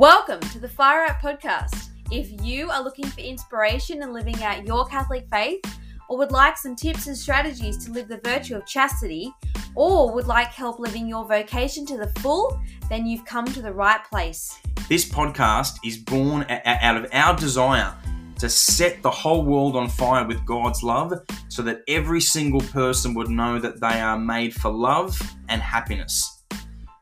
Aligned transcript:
Welcome 0.00 0.40
to 0.40 0.58
the 0.58 0.66
Fire 0.66 1.04
Up 1.04 1.20
Podcast. 1.20 1.90
If 2.10 2.42
you 2.42 2.70
are 2.70 2.82
looking 2.82 3.04
for 3.04 3.20
inspiration 3.20 4.02
in 4.02 4.14
living 4.14 4.42
out 4.42 4.66
your 4.66 4.86
Catholic 4.86 5.26
faith, 5.30 5.60
or 6.08 6.16
would 6.16 6.32
like 6.32 6.56
some 6.56 6.74
tips 6.74 7.06
and 7.06 7.14
strategies 7.14 7.84
to 7.84 7.92
live 7.92 8.08
the 8.08 8.18
virtue 8.24 8.56
of 8.56 8.64
chastity, 8.64 9.30
or 9.74 10.10
would 10.14 10.26
like 10.26 10.46
help 10.46 10.78
living 10.78 11.06
your 11.06 11.26
vocation 11.26 11.84
to 11.84 11.98
the 11.98 12.06
full, 12.20 12.58
then 12.88 13.06
you've 13.06 13.26
come 13.26 13.44
to 13.44 13.60
the 13.60 13.74
right 13.74 14.02
place. 14.04 14.58
This 14.88 15.06
podcast 15.06 15.76
is 15.84 15.98
born 15.98 16.46
out 16.48 16.96
of 16.96 17.06
our 17.12 17.36
desire 17.36 17.94
to 18.38 18.48
set 18.48 19.02
the 19.02 19.10
whole 19.10 19.44
world 19.44 19.76
on 19.76 19.90
fire 19.90 20.26
with 20.26 20.46
God's 20.46 20.82
love 20.82 21.12
so 21.48 21.60
that 21.60 21.82
every 21.88 22.22
single 22.22 22.62
person 22.62 23.12
would 23.12 23.28
know 23.28 23.58
that 23.58 23.82
they 23.82 24.00
are 24.00 24.18
made 24.18 24.54
for 24.54 24.70
love 24.70 25.20
and 25.50 25.60
happiness. 25.60 26.42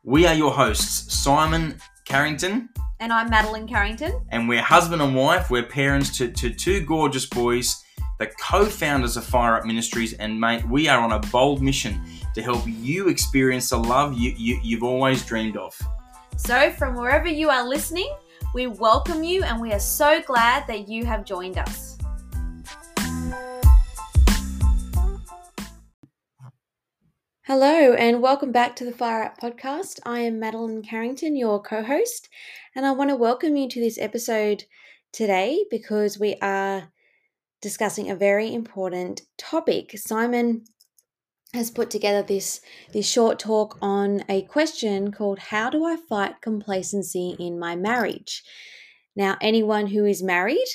We 0.02 0.26
are 0.26 0.34
your 0.34 0.50
hosts, 0.50 1.16
Simon 1.16 1.78
Carrington. 2.04 2.70
And 3.00 3.12
I'm 3.12 3.30
Madeline 3.30 3.68
Carrington. 3.68 4.20
And 4.30 4.48
we're 4.48 4.60
husband 4.60 5.00
and 5.00 5.14
wife. 5.14 5.50
We're 5.50 5.62
parents 5.62 6.16
to, 6.18 6.32
to 6.32 6.50
two 6.50 6.80
gorgeous 6.80 7.26
boys, 7.26 7.84
the 8.18 8.26
co 8.26 8.64
founders 8.64 9.16
of 9.16 9.24
Fire 9.24 9.54
Up 9.54 9.64
Ministries. 9.64 10.14
And 10.14 10.40
mate, 10.40 10.68
we 10.68 10.88
are 10.88 10.98
on 10.98 11.12
a 11.12 11.20
bold 11.30 11.62
mission 11.62 12.00
to 12.34 12.42
help 12.42 12.64
you 12.66 13.08
experience 13.08 13.70
the 13.70 13.78
love 13.78 14.18
you, 14.18 14.34
you, 14.36 14.58
you've 14.64 14.82
always 14.82 15.24
dreamed 15.24 15.56
of. 15.56 15.80
So, 16.36 16.72
from 16.72 16.96
wherever 16.96 17.28
you 17.28 17.50
are 17.50 17.68
listening, 17.68 18.12
we 18.52 18.66
welcome 18.66 19.22
you 19.22 19.44
and 19.44 19.60
we 19.60 19.72
are 19.72 19.78
so 19.78 20.20
glad 20.20 20.66
that 20.66 20.88
you 20.88 21.06
have 21.06 21.24
joined 21.24 21.56
us. 21.56 21.98
Hello, 27.48 27.94
and 27.94 28.20
welcome 28.20 28.52
back 28.52 28.76
to 28.76 28.84
the 28.84 28.92
Fire 28.92 29.22
Up 29.22 29.40
podcast. 29.40 30.00
I 30.04 30.18
am 30.18 30.38
Madeline 30.38 30.82
Carrington, 30.82 31.34
your 31.34 31.62
co 31.62 31.82
host, 31.82 32.28
and 32.78 32.86
I 32.86 32.92
want 32.92 33.10
to 33.10 33.16
welcome 33.16 33.56
you 33.56 33.68
to 33.70 33.80
this 33.80 33.98
episode 33.98 34.62
today 35.12 35.64
because 35.68 36.16
we 36.16 36.36
are 36.36 36.92
discussing 37.60 38.08
a 38.08 38.14
very 38.14 38.54
important 38.54 39.22
topic. 39.36 39.98
Simon 39.98 40.62
has 41.52 41.72
put 41.72 41.90
together 41.90 42.22
this 42.22 42.60
this 42.92 43.10
short 43.10 43.40
talk 43.40 43.76
on 43.82 44.22
a 44.28 44.42
question 44.42 45.10
called 45.10 45.40
how 45.40 45.68
do 45.70 45.84
I 45.84 45.96
fight 45.96 46.40
complacency 46.40 47.34
in 47.40 47.58
my 47.58 47.74
marriage? 47.74 48.44
Now, 49.16 49.36
anyone 49.40 49.88
who 49.88 50.04
is 50.04 50.22
married 50.22 50.68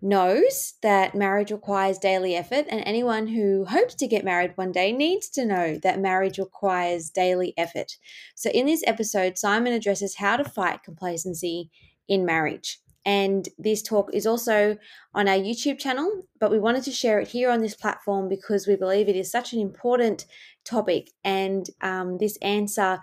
knows 0.00 0.74
that 0.82 1.14
marriage 1.14 1.50
requires 1.50 1.98
daily 1.98 2.36
effort, 2.36 2.66
and 2.68 2.82
anyone 2.84 3.26
who 3.28 3.64
hopes 3.64 3.94
to 3.96 4.06
get 4.06 4.24
married 4.24 4.52
one 4.56 4.72
day 4.72 4.92
needs 4.92 5.28
to 5.30 5.44
know 5.44 5.78
that 5.82 6.00
marriage 6.00 6.38
requires 6.38 7.10
daily 7.10 7.54
effort. 7.56 7.96
So, 8.34 8.50
in 8.50 8.66
this 8.66 8.84
episode, 8.86 9.38
Simon 9.38 9.72
addresses 9.72 10.16
how 10.16 10.36
to 10.36 10.44
fight 10.44 10.82
complacency 10.82 11.70
in 12.08 12.24
marriage. 12.24 12.78
And 13.04 13.48
this 13.58 13.82
talk 13.82 14.10
is 14.12 14.26
also 14.26 14.76
on 15.14 15.28
our 15.28 15.38
YouTube 15.38 15.78
channel, 15.78 16.24
but 16.38 16.50
we 16.50 16.58
wanted 16.58 16.84
to 16.84 16.92
share 16.92 17.20
it 17.20 17.28
here 17.28 17.50
on 17.50 17.60
this 17.60 17.74
platform 17.74 18.28
because 18.28 18.66
we 18.66 18.76
believe 18.76 19.08
it 19.08 19.16
is 19.16 19.30
such 19.30 19.52
an 19.52 19.60
important 19.60 20.26
topic. 20.64 21.10
And 21.24 21.68
um, 21.80 22.18
this 22.18 22.36
answer 22.42 23.00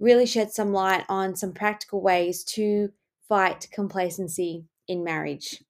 really 0.00 0.26
sheds 0.26 0.54
some 0.54 0.72
light 0.72 1.04
on 1.08 1.36
some 1.36 1.52
practical 1.52 2.02
ways 2.02 2.42
to 2.44 2.90
fight 3.28 3.68
complacency 3.72 4.64
in 4.88 5.04
marriage. 5.04 5.62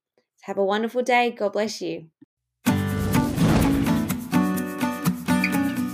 Have 0.44 0.58
a 0.58 0.64
wonderful 0.64 1.02
day. 1.02 1.30
God 1.30 1.54
bless 1.54 1.80
you. 1.80 2.08
Hey 2.66 2.72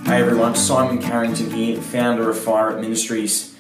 everyone, 0.09 0.57
Simon 0.57 1.01
Carrington 1.01 1.53
here, 1.53 1.81
founder 1.81 2.29
of 2.29 2.37
Fire 2.37 2.71
Up 2.71 2.81
Ministries. 2.81 3.55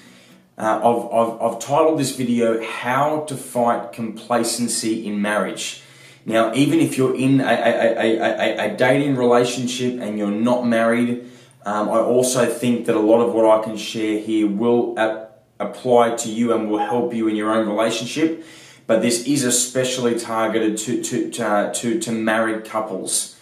Uh, 0.58 0.80
I've, 0.82 1.12
I've, 1.12 1.42
I've 1.42 1.60
titled 1.60 2.00
this 2.00 2.16
video 2.16 2.60
How 2.64 3.20
to 3.28 3.36
Fight 3.36 3.92
Complacency 3.92 5.06
in 5.06 5.22
Marriage. 5.22 5.80
Now, 6.26 6.52
even 6.54 6.80
if 6.80 6.98
you're 6.98 7.14
in 7.14 7.40
a, 7.40 7.44
a, 7.44 8.18
a, 8.18 8.72
a, 8.72 8.76
dating 8.76 9.14
relationship 9.14 10.00
and 10.00 10.18
you're 10.18 10.28
not 10.28 10.66
married, 10.66 11.30
um, 11.64 11.88
I 11.88 12.00
also 12.00 12.46
think 12.46 12.86
that 12.86 12.96
a 12.96 12.98
lot 12.98 13.20
of 13.24 13.32
what 13.32 13.46
I 13.46 13.62
can 13.62 13.76
share 13.76 14.18
here 14.18 14.48
will 14.48 14.98
uh, 14.98 15.26
apply 15.60 16.16
to 16.16 16.28
you 16.28 16.52
and 16.52 16.68
will 16.68 16.78
help 16.78 17.14
you 17.14 17.28
in 17.28 17.36
your 17.36 17.52
own 17.52 17.68
relationship 17.68 18.44
but 18.86 19.02
this 19.02 19.26
is 19.26 19.44
especially 19.44 20.18
targeted 20.18 20.76
to 20.78 21.02
to 21.02 21.30
to, 21.30 21.46
uh, 21.46 21.72
to, 21.74 22.00
to 22.00 22.12
married 22.12 22.64
couples. 22.64 23.36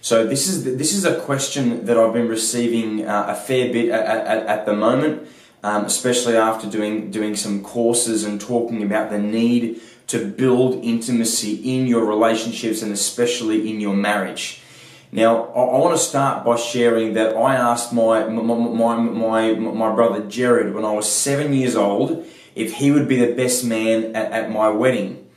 So 0.00 0.26
this 0.26 0.48
is 0.48 0.64
this 0.64 0.94
is 0.94 1.04
a 1.04 1.20
question 1.20 1.84
that 1.84 1.98
I've 1.98 2.12
been 2.12 2.28
receiving 2.28 3.06
uh, 3.06 3.26
a 3.28 3.34
fair 3.34 3.72
bit 3.72 3.90
at, 3.90 4.06
at, 4.06 4.46
at 4.46 4.66
the 4.66 4.72
moment, 4.72 5.28
um, 5.62 5.84
especially 5.84 6.36
after 6.36 6.68
doing 6.68 7.10
doing 7.10 7.36
some 7.36 7.62
courses 7.62 8.24
and 8.24 8.40
talking 8.40 8.82
about 8.82 9.10
the 9.10 9.18
need 9.18 9.80
to 10.06 10.26
build 10.26 10.82
intimacy 10.82 11.54
in 11.76 11.86
your 11.86 12.04
relationships 12.04 12.82
and 12.82 12.92
especially 12.92 13.70
in 13.70 13.78
your 13.78 13.94
marriage. 13.94 14.60
Now, 15.12 15.44
I, 15.46 15.60
I 15.60 15.78
want 15.78 15.96
to 15.96 16.02
start 16.02 16.44
by 16.44 16.56
sharing 16.56 17.14
that 17.14 17.36
I 17.36 17.54
asked 17.56 17.92
my 17.92 18.26
my, 18.26 18.42
my, 18.42 18.96
my, 18.96 19.52
my 19.54 19.94
brother 19.94 20.26
Jared 20.26 20.74
when 20.74 20.84
I 20.84 20.92
was 20.92 21.10
seven 21.10 21.52
years 21.52 21.76
old 21.76 22.26
if 22.54 22.74
he 22.74 22.90
would 22.90 23.08
be 23.08 23.16
the 23.16 23.34
best 23.34 23.64
man 23.64 24.16
at, 24.16 24.32
at 24.32 24.50
my 24.50 24.68
wedding. 24.68 25.28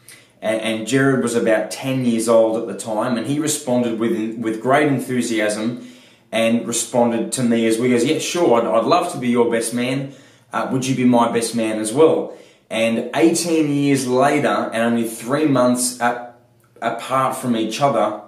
And, 0.41 0.61
and, 0.61 0.87
Jared 0.87 1.23
was 1.23 1.35
about 1.35 1.71
10 1.71 2.03
years 2.03 2.27
old 2.27 2.57
at 2.57 2.67
the 2.67 2.77
time, 2.77 3.17
and 3.17 3.27
he 3.27 3.39
responded 3.39 3.97
with, 3.97 4.37
with 4.37 4.61
great 4.61 4.87
enthusiasm 4.87 5.87
and 6.33 6.67
responded 6.67 7.31
to 7.33 7.43
me 7.43 7.65
as 7.65 7.77
we 7.77 7.89
goes, 7.89 8.03
yeah, 8.03 8.19
sure, 8.19 8.59
I'd, 8.59 8.67
I'd 8.67 8.83
love 8.83 9.11
to 9.13 9.19
be 9.19 9.29
your 9.29 9.49
best 9.49 9.73
man. 9.73 10.13
Uh, 10.51 10.67
would 10.71 10.85
you 10.85 10.95
be 10.95 11.05
my 11.05 11.31
best 11.31 11.55
man 11.55 11.79
as 11.79 11.93
well? 11.93 12.37
And 12.69 13.09
18 13.15 13.71
years 13.71 14.07
later, 14.07 14.69
and 14.73 14.81
only 14.81 15.07
three 15.07 15.45
months 15.45 16.01
at, 16.01 16.39
apart 16.81 17.37
from 17.37 17.55
each 17.55 17.79
other, 17.79 18.23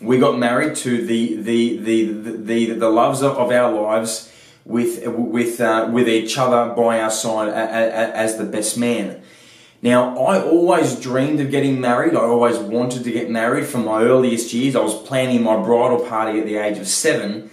we 0.00 0.18
got 0.18 0.38
married 0.38 0.76
to 0.76 1.06
the 1.06 1.36
the 1.36 1.78
the 1.78 2.12
the, 2.12 2.32
the, 2.32 2.66
the 2.72 2.88
loves 2.88 3.22
of 3.22 3.50
our 3.50 3.72
lives 3.72 4.32
with 4.66 5.06
with 5.06 5.60
uh, 5.60 5.88
with 5.92 6.08
each 6.08 6.36
other 6.36 6.74
by 6.74 7.00
our 7.00 7.10
side 7.10 7.48
as 7.48 8.36
the 8.36 8.44
best 8.44 8.76
man. 8.76 9.22
Now, 9.80 10.16
I 10.18 10.42
always 10.42 10.98
dreamed 10.98 11.38
of 11.40 11.50
getting 11.50 11.80
married. 11.80 12.14
I 12.14 12.22
always 12.22 12.58
wanted 12.58 13.04
to 13.04 13.12
get 13.12 13.30
married 13.30 13.66
from 13.66 13.84
my 13.84 14.02
earliest 14.02 14.52
years. 14.52 14.74
I 14.74 14.80
was 14.80 15.00
planning 15.02 15.42
my 15.42 15.62
bridal 15.62 16.04
party 16.04 16.40
at 16.40 16.46
the 16.46 16.56
age 16.56 16.78
of 16.78 16.88
seven. 16.88 17.50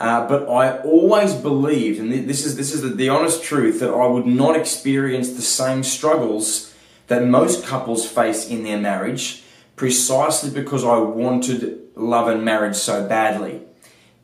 Uh, 0.00 0.26
but 0.28 0.48
I 0.48 0.78
always 0.78 1.34
believed, 1.34 1.98
and 1.98 2.12
this 2.12 2.46
is 2.46 2.56
this 2.56 2.72
is 2.72 2.82
the, 2.82 2.90
the 2.90 3.08
honest 3.08 3.42
truth, 3.42 3.80
that 3.80 3.90
I 3.90 4.06
would 4.06 4.26
not 4.26 4.56
experience 4.56 5.32
the 5.32 5.42
same 5.42 5.82
struggles 5.82 6.72
that 7.08 7.24
most 7.24 7.66
couples 7.66 8.08
face 8.08 8.48
in 8.48 8.62
their 8.62 8.78
marriage, 8.78 9.42
precisely 9.74 10.50
because 10.50 10.84
I 10.84 10.98
wanted 10.98 11.80
love 11.96 12.28
and 12.28 12.44
marriage 12.44 12.76
so 12.76 13.06
badly 13.08 13.67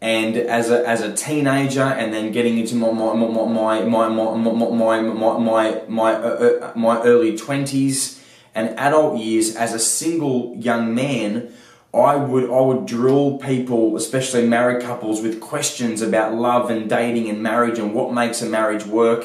and 0.04 0.36
as 0.36 0.70
a, 0.70 0.86
as 0.86 1.00
a 1.00 1.14
teenager 1.14 1.80
and 1.80 2.12
then 2.12 2.30
getting 2.30 2.58
into 2.58 2.74
my 2.74 2.92
my 2.92 3.14
my 3.14 3.80
my 3.80 4.08
my 4.08 4.08
my 4.08 5.00
my 5.00 5.38
my 5.38 5.82
my, 5.88 6.12
uh, 6.12 6.72
my 6.76 7.00
early 7.04 7.32
20s 7.32 8.20
and 8.54 8.78
adult 8.78 9.18
years 9.18 9.56
as 9.56 9.72
a 9.72 9.78
single 9.78 10.54
young 10.56 10.94
man 10.94 11.50
I 11.94 12.16
would 12.16 12.50
I 12.50 12.60
would 12.60 12.84
drill 12.84 13.38
people 13.38 13.96
especially 13.96 14.46
married 14.46 14.82
couples 14.82 15.22
with 15.22 15.40
questions 15.40 16.02
about 16.02 16.34
love 16.34 16.68
and 16.68 16.86
dating 16.86 17.30
and 17.30 17.42
marriage 17.42 17.78
and 17.78 17.94
what 17.94 18.12
makes 18.12 18.42
a 18.42 18.46
marriage 18.46 18.84
work 18.84 19.24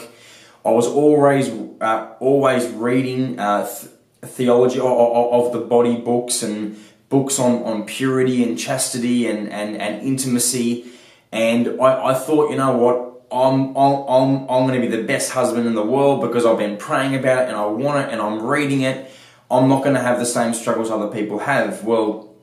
I 0.64 0.72
was 0.72 0.88
always 0.88 1.50
uh, 1.82 2.14
always 2.22 2.68
reading 2.70 3.38
uh, 3.38 3.68
th- 3.68 3.92
theology 4.22 4.80
of, 4.80 4.88
of 4.88 5.52
the 5.52 5.60
body 5.60 5.98
books 5.98 6.42
and 6.42 6.78
books 7.10 7.40
on, 7.40 7.64
on 7.64 7.86
purity 7.86 8.44
and 8.44 8.58
chastity 8.58 9.28
and, 9.28 9.50
and, 9.50 9.76
and 9.76 10.02
intimacy. 10.02 10.86
And 11.32 11.82
I, 11.82 12.12
I 12.12 12.14
thought, 12.14 12.52
you 12.52 12.58
know 12.58 12.78
what, 12.78 13.10
I'm, 13.32 13.76
I'm, 13.76 14.50
I'm 14.50 14.68
going 14.68 14.80
to 14.80 14.88
be 14.88 14.96
the 14.96 15.04
best 15.04 15.32
husband 15.32 15.68
in 15.68 15.76
the 15.76 15.86
world 15.86 16.22
because 16.22 16.46
I've 16.46 16.58
been 16.58 16.78
praying 16.78 17.16
about 17.16 17.44
it 17.44 17.50
and 17.50 17.58
I 17.58 17.66
want 17.66 18.08
it 18.08 18.14
and 18.14 18.22
I'm 18.22 18.42
reading 18.42 18.82
it. 18.82 19.12
I'm 19.52 19.68
not 19.68 19.84
going 19.84 19.96
to 19.96 20.02
have 20.02 20.20
the 20.20 20.26
same 20.26 20.54
struggles 20.54 20.90
other 20.90 21.08
people 21.08 21.40
have. 21.40 21.84
Well, 21.84 22.34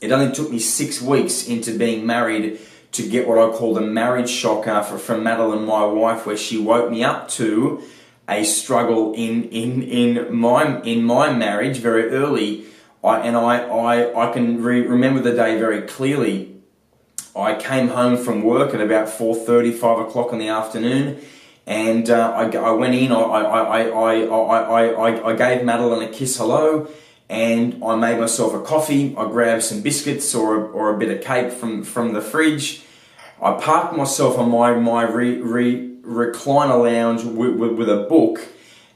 it 0.00 0.12
only 0.12 0.32
took 0.34 0.50
me 0.50 0.58
six 0.58 1.00
weeks 1.00 1.48
into 1.48 1.76
being 1.76 2.06
married 2.06 2.60
to 2.92 3.08
get 3.08 3.26
what 3.26 3.38
I 3.38 3.56
call 3.56 3.74
the 3.74 3.80
marriage 3.80 4.30
shocker 4.30 4.82
from 4.82 5.24
Madeline, 5.24 5.64
my 5.64 5.84
wife, 5.84 6.26
where 6.26 6.36
she 6.36 6.58
woke 6.58 6.90
me 6.90 7.02
up 7.02 7.28
to 7.30 7.82
a 8.28 8.44
struggle 8.44 9.12
in, 9.14 9.44
in, 9.44 9.82
in, 9.82 10.34
my, 10.34 10.80
in 10.82 11.04
my 11.04 11.32
marriage 11.32 11.78
very 11.78 12.10
early 12.10 12.66
I, 13.04 13.20
and 13.20 13.36
I, 13.36 13.58
I, 13.58 14.28
I 14.28 14.32
can 14.32 14.62
re- 14.62 14.86
remember 14.86 15.20
the 15.20 15.32
day 15.32 15.58
very 15.58 15.82
clearly. 15.82 16.56
I 17.36 17.54
came 17.54 17.88
home 17.88 18.16
from 18.16 18.42
work 18.42 18.72
at 18.74 18.80
about 18.80 19.08
4.30, 19.08 19.74
5 19.74 19.98
o'clock 20.08 20.32
in 20.32 20.38
the 20.38 20.48
afternoon, 20.48 21.20
and 21.66 22.08
uh, 22.08 22.30
I, 22.30 22.48
I 22.56 22.70
went 22.70 22.94
in, 22.94 23.12
I, 23.12 23.16
I, 23.16 23.82
I, 23.82 24.20
I, 24.20 24.86
I, 24.86 25.30
I 25.30 25.36
gave 25.36 25.64
Madeline 25.64 26.08
a 26.08 26.10
kiss 26.10 26.38
hello, 26.38 26.88
and 27.28 27.82
I 27.84 27.96
made 27.96 28.18
myself 28.18 28.54
a 28.54 28.62
coffee. 28.62 29.14
I 29.16 29.26
grabbed 29.26 29.64
some 29.64 29.82
biscuits 29.82 30.34
or 30.34 30.56
a, 30.56 30.60
or 30.60 30.94
a 30.94 30.98
bit 30.98 31.10
of 31.10 31.24
cake 31.24 31.52
from, 31.52 31.82
from 31.82 32.12
the 32.12 32.20
fridge. 32.20 32.84
I 33.42 33.52
parked 33.52 33.96
myself 33.96 34.38
on 34.38 34.50
my, 34.50 34.74
my 34.74 35.02
re, 35.02 35.40
re, 35.40 35.90
recliner 36.02 36.82
lounge 36.82 37.24
with, 37.24 37.56
with, 37.56 37.72
with 37.72 37.88
a 37.88 38.06
book, 38.08 38.46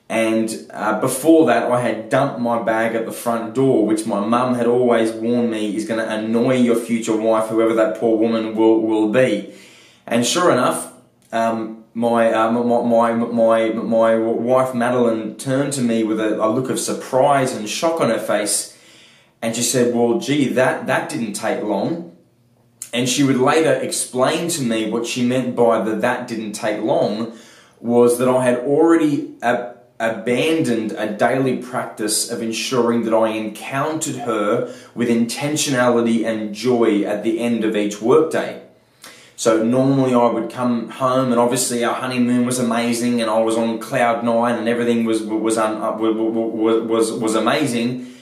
And 0.08 0.66
uh, 0.70 1.00
before 1.00 1.46
that, 1.46 1.70
I 1.70 1.82
had 1.82 2.08
dumped 2.08 2.40
my 2.40 2.62
bag 2.62 2.94
at 2.94 3.04
the 3.04 3.12
front 3.12 3.54
door, 3.54 3.84
which 3.84 4.06
my 4.06 4.24
mum 4.24 4.54
had 4.54 4.66
always 4.66 5.12
warned 5.12 5.50
me 5.50 5.76
is 5.76 5.86
going 5.86 6.00
to 6.00 6.10
annoy 6.10 6.56
your 6.56 6.76
future 6.76 7.14
wife, 7.14 7.48
whoever 7.48 7.74
that 7.74 7.98
poor 7.98 8.16
woman 8.16 8.54
will, 8.56 8.80
will 8.80 9.12
be. 9.12 9.52
And 10.06 10.24
sure 10.24 10.50
enough, 10.50 10.94
um, 11.30 11.84
my, 11.92 12.32
uh, 12.32 12.50
my, 12.50 12.62
my, 12.62 13.12
my, 13.12 13.68
my 13.70 14.16
wife 14.16 14.74
Madeline 14.74 15.36
turned 15.36 15.74
to 15.74 15.82
me 15.82 16.04
with 16.04 16.18
a, 16.20 16.42
a 16.42 16.48
look 16.48 16.70
of 16.70 16.78
surprise 16.78 17.54
and 17.54 17.68
shock 17.68 18.00
on 18.00 18.08
her 18.08 18.18
face. 18.18 18.78
And 19.42 19.54
she 19.54 19.62
said, 19.62 19.94
Well, 19.94 20.18
gee, 20.18 20.48
that, 20.48 20.86
that 20.86 21.10
didn't 21.10 21.34
take 21.34 21.62
long. 21.62 22.16
And 22.94 23.06
she 23.08 23.22
would 23.22 23.36
later 23.36 23.74
explain 23.74 24.48
to 24.50 24.62
me 24.62 24.90
what 24.90 25.06
she 25.06 25.26
meant 25.26 25.54
by 25.54 25.82
the 25.84 25.96
that 25.96 26.26
didn't 26.26 26.52
take 26.52 26.80
long 26.80 27.36
was 27.80 28.18
that 28.18 28.28
I 28.28 28.44
had 28.44 28.58
already 28.60 29.34
uh, 29.42 29.67
abandoned 30.00 30.92
a 30.92 31.12
daily 31.12 31.56
practice 31.56 32.30
of 32.30 32.40
ensuring 32.40 33.04
that 33.04 33.14
I 33.14 33.28
encountered 33.30 34.16
her 34.16 34.72
with 34.94 35.08
intentionality 35.08 36.24
and 36.24 36.54
joy 36.54 37.02
at 37.02 37.24
the 37.24 37.40
end 37.40 37.64
of 37.64 37.76
each 37.76 38.00
workday. 38.00 38.62
So 39.38 39.62
normally 39.62 40.14
I 40.14 40.26
would 40.26 40.50
come 40.50 40.90
home 40.90 41.30
and 41.30 41.40
obviously 41.40 41.84
our 41.84 41.94
honeymoon 41.94 42.44
was 42.44 42.58
amazing 42.58 43.20
and 43.20 43.30
I 43.30 43.38
was 43.38 43.56
on 43.56 43.78
cloud 43.78 44.24
nine 44.24 44.56
and 44.56 44.68
everything 44.68 45.04
was 45.04 45.22
was 45.22 45.56
un, 45.56 45.80
uh, 45.80 45.96
was, 45.96 46.82
was 46.82 47.12
was 47.12 47.34
amazing 47.36 48.14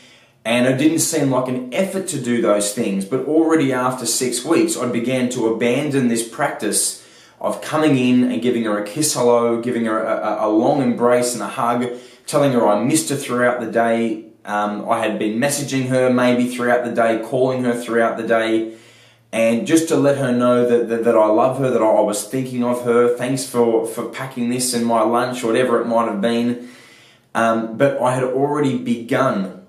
and 0.45 0.67
it 0.67 0.77
didn't 0.77 0.99
seem 0.99 1.31
like 1.31 1.49
an 1.49 1.73
effort 1.73 2.07
to 2.09 2.21
do 2.21 2.43
those 2.43 2.75
things 2.75 3.07
but 3.07 3.25
already 3.25 3.73
after 3.73 4.05
6 4.05 4.45
weeks 4.45 4.77
I 4.77 4.91
began 4.91 5.31
to 5.31 5.49
abandon 5.49 6.09
this 6.09 6.29
practice 6.29 7.06
of 7.41 7.61
coming 7.61 7.99
in 7.99 8.31
and 8.31 8.41
giving 8.41 8.65
her 8.65 8.83
a 8.83 8.87
kiss 8.87 9.15
hello, 9.15 9.61
giving 9.61 9.85
her 9.85 10.03
a, 10.03 10.47
a, 10.47 10.49
long 10.49 10.83
embrace 10.83 11.35
and 11.35 11.43
a 11.43 11.49
hug, 11.49 11.87
telling 12.27 12.53
her 12.53 12.67
I 12.67 12.83
missed 12.83 13.11
her 13.11 13.17
throughout 13.17 13.61
the 13.61 13.71
day. 13.71 14.25
Um, 14.45 14.89
I 14.89 15.01
had 15.01 15.19
been 15.19 15.39
messaging 15.39 15.89
her 15.89 16.11
maybe 16.11 16.49
throughout 16.49 16.85
the 16.85 16.93
day, 16.93 17.23
calling 17.25 17.65
her 17.65 17.75
throughout 17.75 18.17
the 18.17 18.27
day, 18.27 18.77
and 19.33 19.67
just 19.67 19.89
to 19.89 19.97
let 19.97 20.19
her 20.19 20.33
know 20.33 20.67
that, 20.67 20.89
that, 20.89 21.05
that 21.05 21.17
I 21.17 21.27
love 21.27 21.59
her, 21.59 21.71
that 21.71 21.83
I 21.83 22.01
was 22.01 22.27
thinking 22.27 22.65
of 22.65 22.85
her. 22.85 23.17
Thanks 23.17 23.45
for, 23.45 23.87
for 23.87 24.09
packing 24.09 24.49
this 24.49 24.73
in 24.73 24.85
my 24.85 25.03
lunch, 25.03 25.45
or 25.45 25.49
whatever 25.49 25.81
it 25.81 25.87
might 25.87 26.09
have 26.09 26.21
been. 26.21 26.69
Um, 27.35 27.77
but 27.77 28.01
I 28.01 28.15
had 28.15 28.25
already 28.25 28.79
begun 28.79 29.67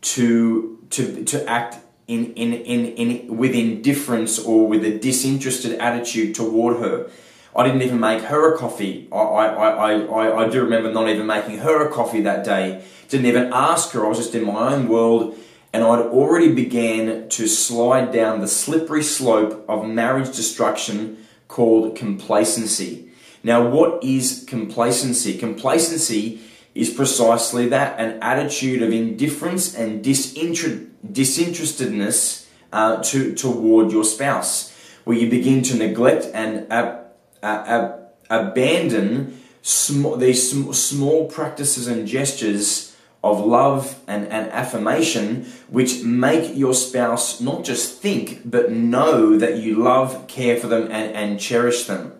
to, 0.00 0.78
to, 0.90 1.24
to 1.24 1.46
act 1.46 1.78
in, 2.08 2.32
in, 2.34 2.52
in, 2.52 2.86
in, 2.94 3.36
with 3.36 3.54
indifference 3.54 4.38
or 4.38 4.66
with 4.68 4.84
a 4.84 4.98
disinterested 4.98 5.78
attitude 5.78 6.34
toward 6.34 6.78
her. 6.78 7.10
I 7.54 7.64
didn't 7.64 7.82
even 7.82 8.00
make 8.00 8.22
her 8.24 8.54
a 8.54 8.58
coffee. 8.58 9.08
I, 9.10 9.16
I, 9.16 9.46
I, 9.46 9.92
I, 9.92 10.44
I 10.44 10.48
do 10.48 10.62
remember 10.62 10.92
not 10.92 11.08
even 11.08 11.26
making 11.26 11.58
her 11.58 11.88
a 11.88 11.92
coffee 11.92 12.20
that 12.22 12.44
day. 12.44 12.84
Didn't 13.08 13.26
even 13.26 13.50
ask 13.52 13.92
her. 13.92 14.04
I 14.04 14.08
was 14.08 14.18
just 14.18 14.34
in 14.34 14.44
my 14.44 14.74
own 14.74 14.88
world 14.88 15.36
and 15.72 15.84
I'd 15.84 16.06
already 16.06 16.54
began 16.54 17.28
to 17.28 17.46
slide 17.46 18.12
down 18.12 18.40
the 18.40 18.48
slippery 18.48 19.02
slope 19.02 19.64
of 19.68 19.86
marriage 19.86 20.34
destruction 20.34 21.26
called 21.48 21.96
complacency. 21.96 23.10
Now, 23.42 23.68
what 23.68 24.02
is 24.02 24.44
complacency? 24.48 25.36
Complacency 25.36 26.40
is 26.76 26.90
precisely 26.90 27.68
that 27.68 27.98
an 27.98 28.22
attitude 28.22 28.82
of 28.82 28.92
indifference 28.92 29.74
and 29.74 30.04
disinter- 30.04 30.88
disinterestedness 31.10 32.46
uh, 32.72 33.02
to, 33.02 33.34
toward 33.34 33.90
your 33.90 34.04
spouse, 34.04 34.76
where 35.04 35.16
you 35.16 35.30
begin 35.30 35.62
to 35.62 35.76
neglect 35.76 36.26
and 36.34 36.70
uh, 36.70 37.00
uh, 37.42 37.96
abandon 38.28 39.40
sm- 39.62 40.18
these 40.18 40.50
sm- 40.50 40.72
small 40.72 41.28
practices 41.28 41.86
and 41.86 42.06
gestures 42.06 42.94
of 43.24 43.44
love 43.44 43.98
and, 44.06 44.28
and 44.28 44.50
affirmation, 44.52 45.46
which 45.68 46.02
make 46.02 46.54
your 46.56 46.74
spouse 46.74 47.40
not 47.40 47.64
just 47.64 48.00
think, 48.00 48.42
but 48.44 48.70
know 48.70 49.36
that 49.38 49.56
you 49.56 49.82
love, 49.82 50.26
care 50.28 50.56
for 50.56 50.66
them, 50.66 50.84
and, 50.84 51.14
and 51.14 51.40
cherish 51.40 51.84
them. 51.84 52.12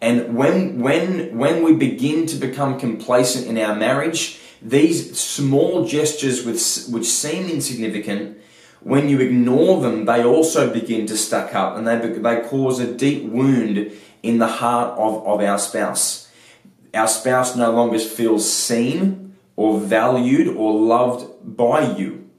And 0.00 0.36
when, 0.36 0.78
when, 0.80 1.36
when 1.36 1.62
we 1.62 1.74
begin 1.74 2.26
to 2.26 2.36
become 2.36 2.78
complacent 2.78 3.46
in 3.46 3.58
our 3.58 3.74
marriage, 3.74 4.38
these 4.62 5.18
small 5.18 5.86
gestures 5.86 6.44
which, 6.44 6.92
which 6.92 7.06
seem 7.06 7.48
insignificant, 7.48 8.38
when 8.80 9.08
you 9.08 9.20
ignore 9.20 9.80
them, 9.80 10.04
they 10.04 10.22
also 10.22 10.72
begin 10.72 11.06
to 11.06 11.16
stack 11.16 11.54
up 11.54 11.76
and 11.76 11.86
they, 11.86 11.96
they 11.96 12.48
cause 12.48 12.78
a 12.78 12.92
deep 12.92 13.24
wound 13.24 13.92
in 14.22 14.38
the 14.38 14.46
heart 14.46 14.96
of, 14.98 15.26
of 15.26 15.40
our 15.40 15.58
spouse. 15.58 16.30
Our 16.94 17.08
spouse 17.08 17.56
no 17.56 17.72
longer 17.72 17.98
feels 17.98 18.50
seen 18.50 19.36
or 19.56 19.80
valued 19.80 20.48
or 20.56 20.74
loved 20.74 21.56
by 21.56 21.96
you. 21.96 22.30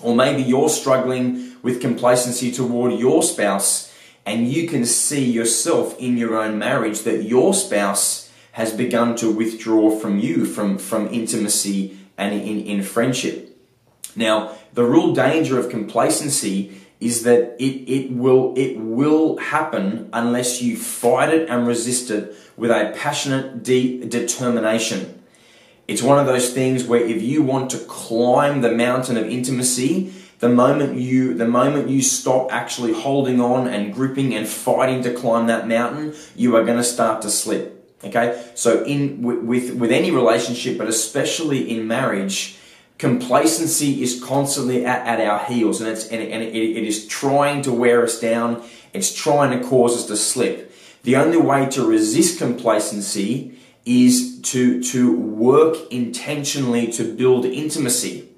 Or 0.00 0.14
maybe 0.14 0.42
you're 0.42 0.68
struggling 0.68 1.56
with 1.62 1.80
complacency 1.80 2.52
toward 2.52 2.98
your 2.98 3.22
spouse 3.22 3.91
and 4.24 4.48
you 4.48 4.68
can 4.68 4.84
see 4.84 5.24
yourself 5.24 5.98
in 5.98 6.16
your 6.16 6.36
own 6.36 6.58
marriage 6.58 7.00
that 7.00 7.24
your 7.24 7.54
spouse 7.54 8.30
has 8.52 8.72
begun 8.72 9.16
to 9.16 9.30
withdraw 9.30 9.98
from 9.98 10.18
you, 10.18 10.44
from, 10.44 10.78
from 10.78 11.08
intimacy 11.08 11.96
and 12.18 12.34
in, 12.34 12.60
in 12.60 12.82
friendship. 12.82 13.56
Now, 14.14 14.56
the 14.74 14.84
real 14.84 15.14
danger 15.14 15.58
of 15.58 15.70
complacency 15.70 16.80
is 17.00 17.24
that 17.24 17.56
it, 17.58 17.90
it 17.90 18.12
will 18.12 18.54
it 18.56 18.78
will 18.78 19.36
happen 19.38 20.08
unless 20.12 20.62
you 20.62 20.76
fight 20.76 21.34
it 21.34 21.48
and 21.48 21.66
resist 21.66 22.10
it 22.10 22.32
with 22.56 22.70
a 22.70 22.94
passionate 22.96 23.64
deep 23.64 24.08
determination. 24.08 25.20
It's 25.88 26.00
one 26.00 26.20
of 26.20 26.26
those 26.26 26.52
things 26.52 26.84
where 26.84 27.00
if 27.00 27.20
you 27.20 27.42
want 27.42 27.70
to 27.70 27.78
climb 27.78 28.60
the 28.60 28.70
mountain 28.70 29.16
of 29.16 29.26
intimacy, 29.26 30.12
the 30.42 30.48
moment 30.48 30.98
you 30.98 31.34
the 31.34 31.46
moment 31.46 31.88
you 31.88 32.02
stop 32.02 32.52
actually 32.52 32.92
holding 32.92 33.40
on 33.40 33.68
and 33.68 33.94
gripping 33.94 34.34
and 34.34 34.48
fighting 34.48 35.00
to 35.00 35.14
climb 35.14 35.46
that 35.46 35.68
mountain 35.68 36.12
you 36.34 36.56
are 36.56 36.64
going 36.64 36.76
to 36.76 36.84
start 36.84 37.22
to 37.22 37.30
slip 37.30 37.96
okay? 38.02 38.50
So 38.56 38.82
in 38.84 39.22
with 39.22 39.72
with 39.74 39.92
any 39.92 40.10
relationship 40.10 40.78
but 40.78 40.88
especially 40.88 41.70
in 41.70 41.86
marriage 41.86 42.58
complacency 42.98 44.02
is 44.02 44.20
constantly 44.20 44.84
at, 44.84 45.06
at 45.06 45.20
our 45.24 45.44
heels 45.44 45.80
and 45.80 45.88
it's 45.88 46.08
and, 46.08 46.20
and 46.20 46.42
it, 46.42 46.54
it 46.54 46.84
is 46.84 47.06
trying 47.06 47.62
to 47.62 47.72
wear 47.72 48.02
us 48.02 48.18
down. 48.18 48.64
It's 48.92 49.14
trying 49.14 49.56
to 49.56 49.64
cause 49.64 49.96
us 49.96 50.06
to 50.06 50.16
slip. 50.16 50.74
The 51.04 51.14
only 51.14 51.38
way 51.38 51.68
to 51.70 51.86
resist 51.86 52.38
complacency 52.38 53.56
is 53.84 54.40
to 54.50 54.82
to 54.82 55.16
work 55.16 55.76
intentionally 55.92 56.90
to 56.94 57.04
build 57.14 57.44
intimacy 57.44 58.31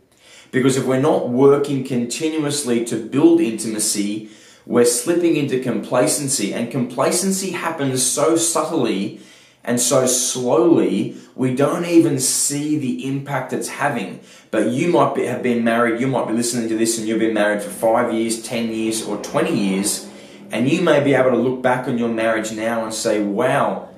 because 0.54 0.76
if 0.76 0.86
we're 0.86 1.00
not 1.00 1.28
working 1.28 1.82
continuously 1.82 2.84
to 2.84 2.96
build 2.96 3.40
intimacy, 3.40 4.30
we're 4.64 4.84
slipping 4.84 5.34
into 5.34 5.58
complacency. 5.58 6.54
And 6.54 6.70
complacency 6.70 7.50
happens 7.50 8.06
so 8.06 8.36
subtly 8.36 9.20
and 9.64 9.80
so 9.80 10.06
slowly, 10.06 11.16
we 11.34 11.56
don't 11.56 11.86
even 11.86 12.20
see 12.20 12.78
the 12.78 13.04
impact 13.04 13.52
it's 13.52 13.66
having. 13.66 14.20
But 14.52 14.68
you 14.68 14.88
might 14.88 15.16
be, 15.16 15.24
have 15.24 15.42
been 15.42 15.64
married, 15.64 16.00
you 16.00 16.06
might 16.06 16.28
be 16.28 16.34
listening 16.34 16.68
to 16.68 16.76
this 16.76 16.98
and 16.98 17.08
you've 17.08 17.18
been 17.18 17.34
married 17.34 17.62
for 17.62 17.70
five 17.70 18.12
years, 18.12 18.40
10 18.42 18.68
years, 18.68 19.02
or 19.02 19.16
20 19.16 19.52
years, 19.52 20.08
and 20.52 20.70
you 20.70 20.82
may 20.82 21.02
be 21.02 21.14
able 21.14 21.30
to 21.30 21.36
look 21.36 21.62
back 21.62 21.88
on 21.88 21.98
your 21.98 22.10
marriage 22.10 22.52
now 22.52 22.84
and 22.84 22.94
say, 22.94 23.20
wow, 23.20 23.88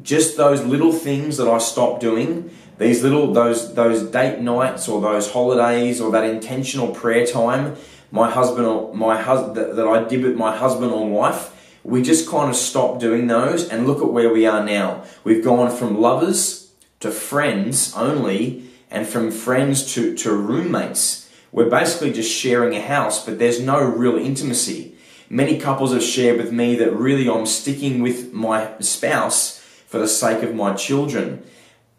just 0.00 0.38
those 0.38 0.64
little 0.64 0.92
things 0.92 1.36
that 1.36 1.48
I 1.48 1.58
stopped 1.58 2.00
doing, 2.00 2.50
these 2.80 3.02
little 3.02 3.32
those 3.32 3.74
those 3.74 4.02
date 4.10 4.40
nights 4.40 4.88
or 4.88 5.00
those 5.02 5.30
holidays 5.30 6.00
or 6.00 6.10
that 6.10 6.24
intentional 6.24 6.88
prayer 6.88 7.26
time 7.26 7.76
my 8.10 8.28
husband 8.28 8.66
or 8.66 8.92
my 8.94 9.20
husband 9.20 9.54
that, 9.78 9.86
I 9.86 10.02
did 10.08 10.24
with 10.24 10.34
my 10.34 10.56
husband 10.56 10.90
or 10.90 11.06
wife 11.08 11.54
we 11.84 12.02
just 12.02 12.28
kind 12.28 12.48
of 12.48 12.56
stopped 12.56 13.00
doing 13.00 13.26
those 13.26 13.68
and 13.68 13.86
look 13.86 14.02
at 14.02 14.12
where 14.12 14.30
we 14.30 14.46
are 14.46 14.62
now. 14.62 15.02
We've 15.24 15.42
gone 15.42 15.74
from 15.74 15.98
lovers 15.98 16.70
to 17.00 17.10
friends 17.10 17.94
only 17.96 18.64
and 18.90 19.06
from 19.06 19.30
friends 19.30 19.94
to, 19.94 20.14
to 20.16 20.30
roommates. 20.34 21.30
We're 21.52 21.70
basically 21.70 22.12
just 22.12 22.30
sharing 22.32 22.74
a 22.74 22.80
house 22.80 23.24
but 23.24 23.38
there's 23.38 23.60
no 23.60 23.78
real 23.78 24.16
intimacy. 24.16 24.96
Many 25.28 25.58
couples 25.58 25.92
have 25.92 26.02
shared 26.02 26.38
with 26.38 26.50
me 26.50 26.76
that 26.76 26.92
really 26.92 27.28
I'm 27.28 27.46
sticking 27.46 28.02
with 28.02 28.32
my 28.32 28.72
spouse 28.80 29.58
for 29.86 29.98
the 29.98 30.08
sake 30.08 30.42
of 30.42 30.54
my 30.54 30.74
children 30.74 31.42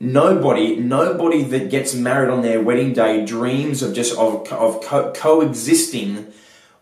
Nobody, 0.04 0.78
nobody 0.78 1.44
that 1.44 1.70
gets 1.70 1.94
married 1.94 2.32
on 2.32 2.42
their 2.42 2.60
wedding 2.60 2.92
day 2.92 3.24
dreams 3.24 3.84
of 3.84 3.94
just 3.94 4.18
of, 4.18 4.52
of 4.52 4.82
co- 4.82 5.14
coexisting 5.14 6.34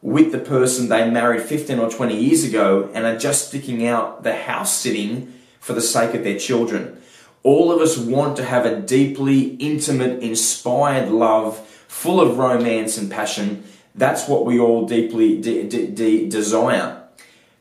with 0.01 0.31
the 0.31 0.39
person 0.39 0.87
they 0.87 1.09
married 1.09 1.41
15 1.41 1.79
or 1.79 1.89
20 1.89 2.15
years 2.15 2.45
ago 2.45 2.89
and 2.93 3.05
are 3.05 3.17
just 3.17 3.49
sticking 3.49 3.85
out 3.85 4.23
the 4.23 4.33
house 4.33 4.73
sitting 4.73 5.33
for 5.59 5.73
the 5.73 5.81
sake 5.81 6.13
of 6.13 6.23
their 6.23 6.39
children. 6.39 6.97
All 7.43 7.73
of 7.73 7.81
us 7.81 7.97
want 7.97 8.37
to 8.37 8.45
have 8.45 8.65
a 8.65 8.79
deeply 8.79 9.55
intimate, 9.55 10.23
inspired 10.23 11.09
love, 11.09 11.59
full 11.89 12.21
of 12.21 12.37
romance 12.37 12.97
and 12.97 13.11
passion. 13.11 13.65
That's 13.95 14.29
what 14.29 14.45
we 14.45 14.61
all 14.61 14.87
deeply 14.87 15.41
de- 15.41 15.67
de- 15.67 15.87
de- 15.87 16.29
desire. 16.29 17.03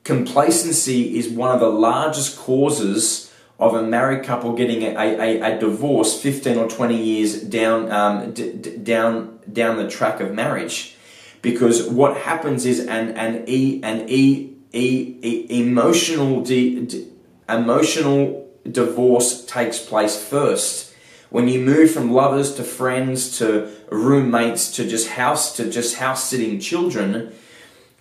Complacency 0.04 1.18
is 1.18 1.28
one 1.28 1.50
of 1.50 1.58
the 1.58 1.68
largest 1.68 2.38
causes 2.38 3.27
of 3.58 3.74
a 3.74 3.82
married 3.82 4.24
couple 4.24 4.52
getting 4.52 4.84
a, 4.84 4.94
a, 4.96 5.40
a 5.40 5.58
divorce 5.58 6.20
15 6.20 6.58
or 6.58 6.68
20 6.68 6.96
years 6.96 7.42
down, 7.42 7.90
um, 7.90 8.32
d- 8.32 8.52
d- 8.52 8.76
down, 8.76 9.40
down 9.52 9.76
the 9.76 9.88
track 9.88 10.20
of 10.20 10.32
marriage. 10.32 10.94
Because 11.42 11.88
what 11.88 12.18
happens 12.18 12.64
is 12.64 12.80
an, 12.80 13.16
an, 13.16 13.44
e, 13.48 13.80
an 13.82 14.08
e, 14.08 14.52
e, 14.72 15.16
e 15.22 15.60
emotional, 15.62 16.42
de, 16.42 17.06
emotional 17.48 18.48
divorce 18.70 19.44
takes 19.44 19.80
place 19.84 20.22
first. 20.22 20.94
When 21.30 21.48
you 21.48 21.60
move 21.60 21.90
from 21.90 22.12
lovers 22.12 22.54
to 22.54 22.64
friends 22.64 23.38
to 23.38 23.70
roommates 23.90 24.72
to 24.76 24.88
just 24.88 25.10
house 25.10 25.54
to 25.56 25.68
just 25.68 25.96
house 25.96 26.24
sitting 26.24 26.58
children, 26.58 27.32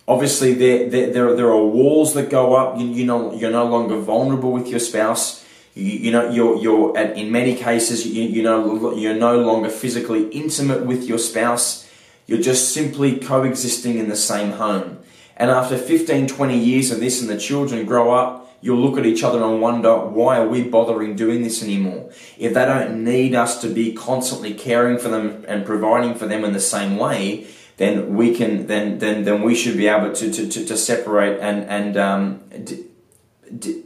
obviously 0.06 0.54
there, 0.54 0.88
there, 0.88 1.12
there, 1.12 1.36
there 1.36 1.48
are 1.48 1.64
walls 1.64 2.14
that 2.14 2.30
go 2.30 2.54
up. 2.54 2.78
You, 2.78 2.86
you 2.86 3.04
know, 3.04 3.34
you're 3.34 3.50
no 3.50 3.66
longer 3.66 3.98
vulnerable 3.98 4.52
with 4.52 4.68
your 4.68 4.80
spouse 4.80 5.44
you, 5.78 5.98
you 5.98 6.10
know, 6.10 6.28
you're, 6.28 6.56
you're 6.56 6.98
at, 6.98 7.16
in 7.16 7.30
many 7.30 7.54
cases, 7.54 8.04
you, 8.04 8.24
you 8.24 8.42
know, 8.42 8.94
you're 8.94 9.14
no 9.14 9.38
longer 9.38 9.68
physically 9.70 10.28
intimate 10.30 10.84
with 10.84 11.04
your 11.04 11.18
spouse. 11.18 11.88
You're 12.26 12.40
just 12.40 12.74
simply 12.74 13.18
coexisting 13.18 13.96
in 13.98 14.08
the 14.08 14.16
same 14.16 14.52
home. 14.52 14.98
And 15.36 15.50
after 15.50 15.78
15, 15.78 16.26
20 16.26 16.58
years 16.58 16.90
of 16.90 16.98
this 16.98 17.20
and 17.20 17.30
the 17.30 17.38
children 17.38 17.86
grow 17.86 18.12
up, 18.12 18.50
you'll 18.60 18.80
look 18.80 18.98
at 18.98 19.06
each 19.06 19.22
other 19.22 19.40
and 19.42 19.60
wonder, 19.60 19.96
why 19.96 20.38
are 20.38 20.48
we 20.48 20.64
bothering 20.64 21.14
doing 21.14 21.44
this 21.44 21.62
anymore? 21.62 22.10
If 22.36 22.54
they 22.54 22.64
don't 22.64 23.04
need 23.04 23.36
us 23.36 23.60
to 23.60 23.68
be 23.68 23.92
constantly 23.92 24.54
caring 24.54 24.98
for 24.98 25.08
them 25.08 25.44
and 25.46 25.64
providing 25.64 26.16
for 26.16 26.26
them 26.26 26.44
in 26.44 26.54
the 26.54 26.60
same 26.60 26.96
way, 26.96 27.46
then 27.76 28.16
we 28.16 28.34
can, 28.34 28.66
then, 28.66 28.98
then, 28.98 29.22
then 29.22 29.42
we 29.42 29.54
should 29.54 29.76
be 29.76 29.86
able 29.86 30.12
to, 30.12 30.32
to, 30.32 30.48
to, 30.48 30.64
to 30.64 30.76
separate 30.76 31.38
and, 31.38 31.62
and, 31.70 31.96
um, 31.96 32.40
d- 32.64 32.86
d- 33.56 33.84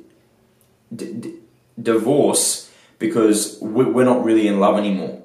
d- 0.94 1.34
divorce 1.80 2.70
because 2.98 3.58
we're 3.60 4.04
not 4.04 4.24
really 4.24 4.46
in 4.46 4.60
love 4.60 4.78
anymore. 4.78 5.22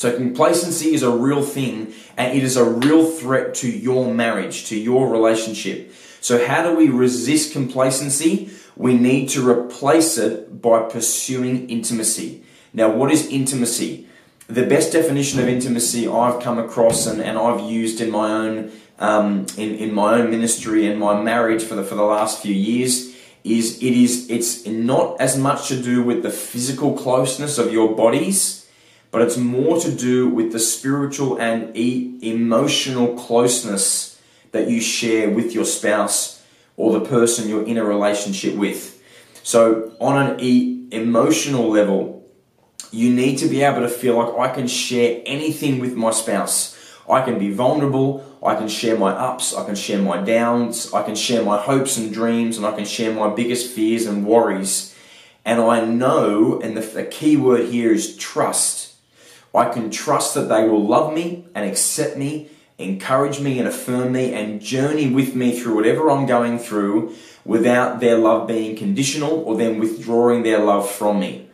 So 0.00 0.16
complacency 0.16 0.94
is 0.94 1.02
a 1.02 1.10
real 1.10 1.42
thing 1.42 1.92
and 2.16 2.36
it 2.36 2.42
is 2.42 2.56
a 2.56 2.64
real 2.64 3.10
threat 3.10 3.54
to 3.56 3.70
your 3.70 4.14
marriage, 4.14 4.66
to 4.68 4.78
your 4.78 5.10
relationship. 5.10 5.92
So 6.20 6.46
how 6.46 6.62
do 6.62 6.76
we 6.76 6.88
resist 6.88 7.52
complacency? 7.52 8.50
We 8.76 8.96
need 8.96 9.28
to 9.30 9.48
replace 9.48 10.16
it 10.16 10.62
by 10.62 10.82
pursuing 10.82 11.68
intimacy. 11.68 12.42
Now, 12.72 12.90
what 12.90 13.10
is 13.10 13.26
intimacy? 13.26 14.06
The 14.46 14.66
best 14.66 14.92
definition 14.92 15.40
of 15.40 15.48
intimacy 15.48 16.08
I've 16.08 16.42
come 16.42 16.58
across 16.58 17.06
and, 17.06 17.20
and 17.20 17.36
I've 17.38 17.70
used 17.70 18.00
in 18.00 18.10
my 18.10 18.30
own 18.30 18.72
um, 18.98 19.46
in, 19.56 19.74
in 19.76 19.94
my 19.94 20.14
own 20.14 20.30
ministry 20.30 20.86
and 20.86 21.00
my 21.00 21.20
marriage 21.20 21.62
for 21.62 21.74
the 21.74 21.82
for 21.82 21.94
the 21.94 22.02
last 22.02 22.42
few 22.42 22.54
years 22.54 23.09
is 23.44 23.78
it 23.78 23.92
is 23.92 24.28
it's 24.30 24.66
not 24.66 25.20
as 25.20 25.36
much 25.36 25.68
to 25.68 25.82
do 25.82 26.02
with 26.02 26.22
the 26.22 26.30
physical 26.30 26.96
closeness 26.96 27.58
of 27.58 27.72
your 27.72 27.94
bodies 27.96 28.60
but 29.10 29.22
it's 29.22 29.36
more 29.36 29.78
to 29.80 29.90
do 29.90 30.28
with 30.28 30.52
the 30.52 30.58
spiritual 30.58 31.40
and 31.40 31.76
e- 31.76 32.18
emotional 32.22 33.14
closeness 33.14 34.20
that 34.52 34.68
you 34.68 34.80
share 34.80 35.30
with 35.30 35.52
your 35.52 35.64
spouse 35.64 36.42
or 36.76 36.92
the 36.92 37.04
person 37.04 37.48
you're 37.48 37.66
in 37.66 37.76
a 37.76 37.84
relationship 37.84 38.54
with. 38.54 39.02
So 39.42 39.92
on 40.00 40.16
an 40.30 40.40
e- 40.40 40.86
emotional 40.92 41.68
level 41.68 42.24
you 42.92 43.12
need 43.12 43.36
to 43.38 43.48
be 43.48 43.62
able 43.62 43.80
to 43.80 43.88
feel 43.88 44.16
like 44.16 44.50
I 44.50 44.54
can 44.54 44.66
share 44.66 45.22
anything 45.24 45.78
with 45.78 45.94
my 45.94 46.10
spouse 46.10 46.76
I 47.10 47.22
can 47.24 47.38
be 47.38 47.52
vulnerable, 47.52 48.24
I 48.42 48.54
can 48.54 48.68
share 48.68 48.96
my 48.96 49.10
ups, 49.10 49.54
I 49.54 49.64
can 49.64 49.74
share 49.74 50.00
my 50.00 50.22
downs, 50.22 50.92
I 50.94 51.02
can 51.02 51.14
share 51.14 51.42
my 51.42 51.58
hopes 51.58 51.96
and 51.96 52.12
dreams, 52.12 52.56
and 52.56 52.64
I 52.64 52.72
can 52.72 52.84
share 52.84 53.12
my 53.12 53.28
biggest 53.28 53.70
fears 53.72 54.06
and 54.06 54.26
worries. 54.26 54.94
And 55.44 55.60
I 55.60 55.84
know, 55.84 56.60
and 56.60 56.76
the, 56.76 56.80
the 56.80 57.04
key 57.04 57.36
word 57.36 57.68
here 57.70 57.92
is 57.92 58.16
trust. 58.16 58.94
I 59.54 59.68
can 59.68 59.90
trust 59.90 60.34
that 60.34 60.48
they 60.48 60.68
will 60.68 60.86
love 60.86 61.12
me 61.12 61.46
and 61.54 61.68
accept 61.68 62.16
me, 62.16 62.48
encourage 62.78 63.40
me 63.40 63.58
and 63.58 63.66
affirm 63.66 64.12
me, 64.12 64.32
and 64.32 64.60
journey 64.60 65.10
with 65.10 65.34
me 65.34 65.58
through 65.58 65.74
whatever 65.74 66.10
I'm 66.10 66.26
going 66.26 66.58
through 66.58 67.14
without 67.44 68.00
their 68.00 68.16
love 68.16 68.46
being 68.46 68.76
conditional 68.76 69.40
or 69.40 69.56
them 69.56 69.78
withdrawing 69.78 70.42
their 70.42 70.60
love 70.60 70.88
from 70.88 71.20
me. 71.20 71.48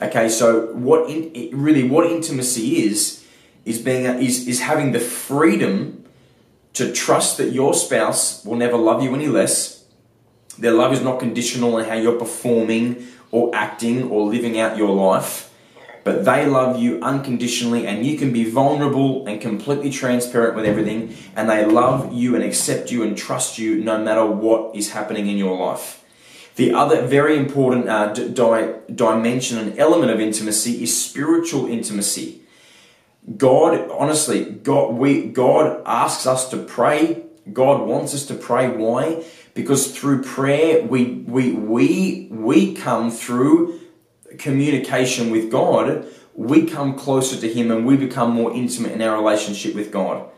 Okay, 0.00 0.28
so 0.28 0.72
what 0.72 1.10
in, 1.10 1.50
really 1.52 1.86
what 1.86 2.06
intimacy 2.06 2.84
is 2.84 3.19
is 3.64 3.78
being 3.78 4.04
is, 4.20 4.46
is 4.48 4.60
having 4.60 4.92
the 4.92 5.00
freedom 5.00 6.04
to 6.74 6.92
trust 6.92 7.38
that 7.38 7.52
your 7.52 7.74
spouse 7.74 8.44
will 8.44 8.56
never 8.56 8.76
love 8.76 9.02
you 9.02 9.14
any 9.14 9.26
less. 9.26 9.84
Their 10.58 10.72
love 10.72 10.92
is 10.92 11.02
not 11.02 11.18
conditional 11.18 11.76
on 11.76 11.84
how 11.84 11.94
you're 11.94 12.18
performing 12.18 13.06
or 13.30 13.54
acting 13.54 14.10
or 14.10 14.26
living 14.26 14.58
out 14.58 14.76
your 14.76 14.94
life, 14.94 15.52
but 16.04 16.24
they 16.24 16.46
love 16.46 16.80
you 16.80 17.00
unconditionally 17.02 17.86
and 17.86 18.04
you 18.04 18.18
can 18.18 18.32
be 18.32 18.44
vulnerable 18.44 19.26
and 19.26 19.40
completely 19.40 19.90
transparent 19.90 20.54
with 20.54 20.64
everything 20.64 21.14
and 21.36 21.48
they 21.48 21.64
love 21.64 22.12
you 22.12 22.34
and 22.34 22.44
accept 22.44 22.90
you 22.90 23.02
and 23.02 23.16
trust 23.16 23.58
you 23.58 23.82
no 23.82 24.02
matter 24.02 24.24
what 24.24 24.74
is 24.74 24.92
happening 24.92 25.28
in 25.28 25.36
your 25.36 25.56
life. 25.58 26.04
The 26.56 26.74
other 26.74 27.06
very 27.06 27.36
important 27.36 27.88
uh, 27.88 28.12
di- 28.12 28.74
dimension 28.92 29.58
and 29.58 29.78
element 29.78 30.10
of 30.10 30.20
intimacy 30.20 30.82
is 30.82 31.04
spiritual 31.04 31.66
intimacy. 31.66 32.42
God, 33.36 33.90
honestly, 33.90 34.44
God, 34.44 34.94
we, 34.94 35.26
God 35.28 35.82
asks 35.86 36.26
us 36.26 36.48
to 36.50 36.56
pray. 36.56 37.22
God 37.52 37.86
wants 37.86 38.14
us 38.14 38.26
to 38.26 38.34
pray. 38.34 38.68
Why? 38.68 39.24
Because 39.54 39.96
through 39.96 40.22
prayer, 40.22 40.82
we, 40.82 41.04
we, 41.26 41.52
we, 41.52 42.28
we 42.30 42.74
come 42.74 43.10
through 43.10 43.80
communication 44.38 45.30
with 45.30 45.50
God, 45.50 46.06
we 46.34 46.66
come 46.66 46.96
closer 46.96 47.38
to 47.40 47.52
Him 47.52 47.70
and 47.70 47.84
we 47.84 47.96
become 47.96 48.30
more 48.30 48.52
intimate 48.52 48.92
in 48.92 49.02
our 49.02 49.16
relationship 49.16 49.74
with 49.74 49.92
God. 49.92 50.28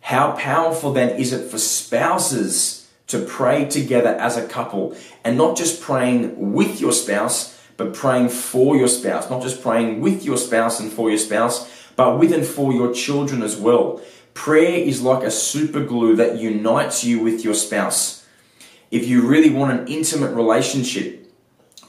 How 0.00 0.32
powerful 0.32 0.92
then 0.92 1.18
is 1.18 1.32
it 1.32 1.50
for 1.50 1.58
spouses 1.58 2.88
to 3.08 3.24
pray 3.24 3.64
together 3.64 4.10
as 4.10 4.36
a 4.36 4.46
couple 4.46 4.96
and 5.24 5.36
not 5.36 5.56
just 5.56 5.80
praying 5.80 6.52
with 6.52 6.80
your 6.80 6.92
spouse, 6.92 7.58
but 7.76 7.92
praying 7.92 8.28
for 8.28 8.76
your 8.76 8.88
spouse, 8.88 9.28
not 9.28 9.42
just 9.42 9.62
praying 9.62 10.00
with 10.00 10.24
your 10.24 10.36
spouse 10.36 10.80
and 10.80 10.92
for 10.92 11.10
your 11.10 11.18
spouse, 11.18 11.70
but 11.96 12.18
with 12.18 12.32
and 12.32 12.46
for 12.46 12.72
your 12.72 12.92
children 12.92 13.42
as 13.42 13.56
well. 13.56 14.00
Prayer 14.34 14.78
is 14.78 15.02
like 15.02 15.24
a 15.24 15.30
super 15.30 15.82
glue 15.82 16.14
that 16.16 16.38
unites 16.38 17.02
you 17.02 17.20
with 17.20 17.42
your 17.42 17.54
spouse. 17.54 18.26
If 18.90 19.08
you 19.08 19.26
really 19.26 19.50
want 19.50 19.80
an 19.80 19.88
intimate 19.88 20.34
relationship, 20.34 21.32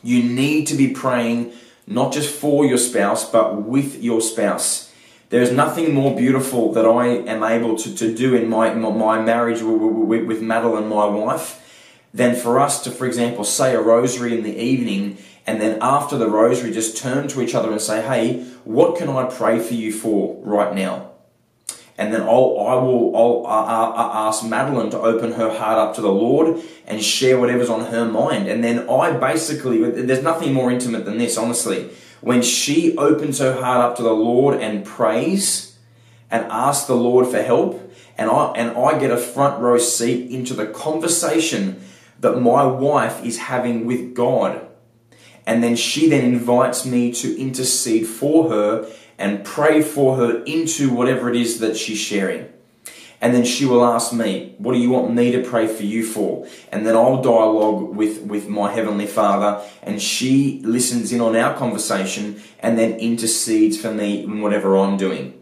you 0.01 0.23
need 0.23 0.65
to 0.67 0.75
be 0.75 0.89
praying 0.89 1.51
not 1.85 2.13
just 2.13 2.33
for 2.33 2.65
your 2.65 2.77
spouse, 2.77 3.29
but 3.29 3.63
with 3.63 4.01
your 4.01 4.21
spouse. 4.21 4.93
There 5.29 5.41
is 5.41 5.51
nothing 5.51 5.93
more 5.93 6.15
beautiful 6.15 6.71
that 6.73 6.85
I 6.85 7.07
am 7.07 7.43
able 7.43 7.75
to, 7.77 7.95
to 7.95 8.15
do 8.15 8.33
in 8.33 8.49
my, 8.49 8.73
my 8.73 9.21
marriage 9.21 9.61
with, 9.61 10.25
with 10.25 10.41
Madeline, 10.41 10.87
my 10.87 11.05
wife, 11.05 11.61
than 12.13 12.35
for 12.35 12.59
us 12.59 12.81
to, 12.83 12.91
for 12.91 13.05
example, 13.05 13.43
say 13.43 13.75
a 13.75 13.81
rosary 13.81 14.37
in 14.37 14.43
the 14.43 14.57
evening 14.57 15.17
and 15.47 15.61
then 15.61 15.77
after 15.81 16.17
the 16.17 16.29
rosary, 16.29 16.71
just 16.71 16.97
turn 16.97 17.29
to 17.29 17.41
each 17.41 17.55
other 17.55 17.71
and 17.71 17.81
say, 17.81 18.01
hey, 18.01 18.43
what 18.65 18.97
can 18.97 19.07
I 19.07 19.23
pray 19.23 19.59
for 19.59 19.73
you 19.73 19.93
for 19.93 20.37
right 20.43 20.75
now? 20.75 21.11
And 21.97 22.13
then 22.13 22.21
I'll, 22.21 22.59
I 22.59 22.75
will 22.75 23.15
I'll, 23.15 23.47
ask 24.27 24.45
Madeline 24.45 24.91
to 24.91 24.99
open 24.99 25.31
her 25.31 25.49
heart 25.49 25.79
up 25.79 25.95
to 25.95 26.01
the 26.01 26.11
Lord 26.11 26.61
and 26.85 27.01
share 27.01 27.39
whatever's 27.39 27.69
on 27.69 27.85
her 27.85 28.05
mind. 28.05 28.47
And 28.47 28.61
then 28.61 28.87
I 28.89 29.11
basically, 29.11 29.89
there's 29.89 30.21
nothing 30.21 30.53
more 30.53 30.69
intimate 30.69 31.05
than 31.05 31.17
this, 31.17 31.37
honestly. 31.37 31.89
When 32.19 32.41
she 32.41 32.95
opens 32.97 33.39
her 33.39 33.53
heart 33.53 33.79
up 33.79 33.95
to 33.97 34.03
the 34.03 34.13
Lord 34.13 34.61
and 34.61 34.85
prays 34.85 35.77
and 36.29 36.45
asks 36.51 36.87
the 36.87 36.95
Lord 36.95 37.25
for 37.25 37.41
help, 37.41 37.91
and 38.17 38.29
I, 38.29 38.51
and 38.51 38.77
I 38.77 38.99
get 38.99 39.11
a 39.11 39.17
front 39.17 39.61
row 39.61 39.77
seat 39.77 40.29
into 40.29 40.53
the 40.53 40.67
conversation 40.67 41.81
that 42.19 42.41
my 42.41 42.65
wife 42.65 43.23
is 43.23 43.37
having 43.37 43.85
with 43.85 44.13
God 44.13 44.66
and 45.47 45.63
then 45.63 45.77
she 45.77 46.09
then 46.09 46.25
invites 46.25 46.85
me 46.85 47.11
to 47.13 47.39
intercede 47.39 48.05
for 48.05 48.49
her 48.49 48.87
and 49.17 49.45
pray 49.45 49.81
for 49.81 50.17
her 50.17 50.43
into 50.43 50.93
whatever 50.93 51.29
it 51.29 51.37
is 51.37 51.61
that 51.61 51.77
she's 51.77 51.97
sharing. 51.97 52.49
And 53.21 53.33
then 53.33 53.45
she 53.45 53.65
will 53.65 53.83
ask 53.83 54.13
me, 54.13 54.55
What 54.59 54.73
do 54.73 54.79
you 54.79 54.91
want 54.91 55.15
me 55.15 55.31
to 55.31 55.41
pray 55.41 55.65
for 55.65 55.83
you 55.83 56.05
for? 56.05 56.45
And 56.71 56.85
then 56.85 56.95
I'll 56.95 57.21
dialogue 57.21 57.95
with, 57.95 58.21
with 58.21 58.47
my 58.47 58.71
Heavenly 58.71 59.07
Father, 59.07 59.65
and 59.81 59.99
she 60.01 60.61
listens 60.63 61.11
in 61.11 61.21
on 61.21 61.35
our 61.35 61.57
conversation 61.57 62.41
and 62.59 62.77
then 62.77 62.99
intercedes 62.99 63.79
for 63.79 63.91
me 63.91 64.23
in 64.23 64.41
whatever 64.41 64.77
I'm 64.77 64.97
doing. 64.97 65.33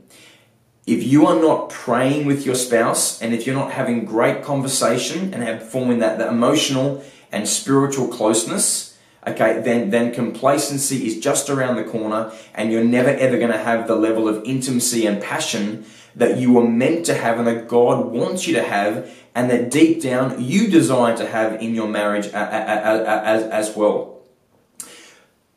If 0.85 1.03
you 1.03 1.25
are 1.25 1.41
not 1.41 1.71
praying 1.71 2.27
with 2.27 2.45
your 2.45 2.55
spouse, 2.55 3.19
and 3.21 3.33
if 3.33 3.47
you're 3.47 3.55
not 3.55 3.71
having 3.71 4.05
great 4.05 4.43
conversation 4.43 5.33
and 5.33 5.41
have 5.41 5.67
forming 5.67 5.97
that, 5.99 6.19
that 6.19 6.29
emotional 6.31 7.03
and 7.31 7.49
spiritual 7.49 8.07
closeness, 8.07 8.94
okay, 9.27 9.61
then, 9.61 9.89
then 9.89 10.13
complacency 10.13 11.07
is 11.07 11.19
just 11.19 11.49
around 11.49 11.75
the 11.77 11.83
corner 11.83 12.31
and 12.53 12.71
you're 12.71 12.83
never 12.83 13.09
ever 13.09 13.37
going 13.37 13.51
to 13.51 13.57
have 13.57 13.87
the 13.87 13.95
level 13.95 14.27
of 14.27 14.43
intimacy 14.45 15.05
and 15.05 15.21
passion 15.21 15.85
that 16.15 16.37
you 16.37 16.53
were 16.53 16.67
meant 16.67 17.05
to 17.05 17.13
have 17.13 17.37
and 17.37 17.47
that 17.47 17.67
God 17.67 18.05
wants 18.05 18.47
you 18.47 18.53
to 18.55 18.63
have 18.63 19.09
and 19.33 19.49
that 19.49 19.69
deep 19.69 20.01
down 20.01 20.41
you 20.41 20.69
desire 20.69 21.15
to 21.17 21.25
have 21.25 21.61
in 21.61 21.75
your 21.75 21.87
marriage 21.87 22.27
as, 22.27 23.43
as 23.43 23.75
well. 23.75 24.15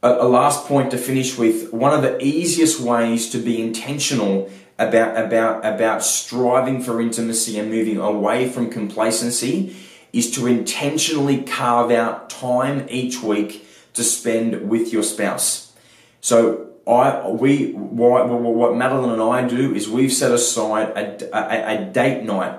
a, 0.02 0.08
a 0.08 0.28
last 0.28 0.66
point 0.66 0.90
to 0.90 0.98
finish 0.98 1.36
with. 1.38 1.72
One 1.72 1.92
of 1.92 2.02
the 2.02 2.22
easiest 2.22 2.80
ways 2.80 3.30
to 3.30 3.38
be 3.38 3.60
intentional 3.60 4.50
about 4.78 5.22
about 5.22 5.64
about 5.66 6.04
striving 6.04 6.80
for 6.80 7.00
intimacy 7.00 7.58
and 7.58 7.70
moving 7.70 7.98
away 7.98 8.48
from 8.48 8.70
complacency 8.70 9.76
is 10.12 10.30
to 10.32 10.46
intentionally 10.46 11.42
carve 11.42 11.90
out 11.90 12.30
time 12.30 12.86
each 12.88 13.22
week 13.22 13.66
to 13.94 14.02
spend 14.02 14.68
with 14.68 14.92
your 14.92 15.02
spouse. 15.02 15.72
So 16.20 16.70
I 16.86 17.28
we 17.28 17.72
what, 17.72 18.28
what 18.28 18.76
Madeline 18.76 19.10
and 19.10 19.22
I 19.22 19.46
do 19.46 19.74
is 19.74 19.88
we've 19.88 20.12
set 20.12 20.32
aside 20.32 20.90
a, 20.96 21.36
a, 21.36 21.76
a 21.76 21.84
date 21.84 22.24
night 22.24 22.58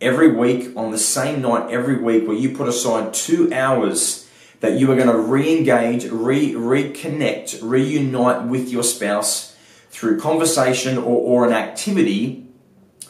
every 0.00 0.32
week 0.32 0.76
on 0.76 0.90
the 0.90 0.98
same 0.98 1.42
night 1.42 1.70
every 1.70 1.98
week 1.98 2.26
where 2.26 2.36
you 2.36 2.56
put 2.56 2.68
aside 2.68 3.12
two 3.14 3.52
hours 3.52 4.28
that 4.60 4.78
you 4.78 4.90
are 4.90 4.96
going 4.96 5.08
to 5.08 5.18
re-engage, 5.18 6.06
re 6.06 6.52
reconnect, 6.52 7.58
reunite 7.62 8.46
with 8.46 8.70
your 8.70 8.82
spouse 8.82 9.54
through 9.90 10.18
conversation 10.18 10.96
or, 10.98 11.02
or 11.02 11.46
an 11.46 11.52
activity 11.52 12.45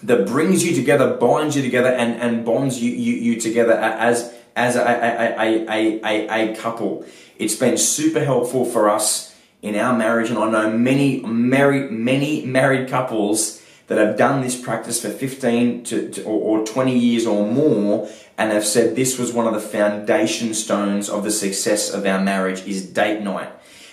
that 0.03 0.27
brings 0.27 0.65
you 0.65 0.75
together, 0.75 1.17
binds 1.17 1.57
you 1.57 1.63
together, 1.63 1.89
and, 1.89 2.21
and 2.21 2.45
bonds 2.45 2.83
you, 2.83 2.91
you, 2.91 3.15
you 3.15 3.41
together 3.41 3.73
as 3.73 4.35
as 4.55 4.75
a, 4.75 4.81
a, 4.81 5.67
a, 5.69 6.01
a, 6.03 6.53
a 6.53 6.57
couple. 6.57 7.05
It's 7.39 7.57
been 7.57 7.77
super 7.77 8.25
helpful 8.25 8.65
for 8.65 8.89
us 8.89 9.35
in 9.61 9.77
our 9.77 9.97
marriage, 9.97 10.31
and 10.31 10.39
I 10.39 10.51
know 10.51 10.71
many 10.71 11.21
married 11.21 11.91
many 11.91 12.45
married 12.45 12.89
couples 12.89 13.63
that 13.87 13.99
have 13.99 14.17
done 14.17 14.43
this 14.43 14.61
practice 14.61 15.01
for 15.01 15.11
15 15.11 15.85
to, 15.85 16.11
to 16.11 16.25
or, 16.25 16.61
or 16.61 16.67
20 16.67 16.99
years 16.99 17.27
or 17.27 17.47
more 17.47 18.09
and 18.37 18.53
have 18.53 18.65
said 18.65 18.97
this 18.97 19.19
was 19.19 19.33
one 19.33 19.47
of 19.47 19.55
the 19.55 19.61
foundation 19.61 20.55
stones 20.55 21.09
of 21.09 21.23
the 21.23 21.31
success 21.31 21.91
of 21.91 22.05
our 22.05 22.21
marriage 22.21 22.67
is 22.67 22.85
date 22.85 23.23
night. 23.23 23.51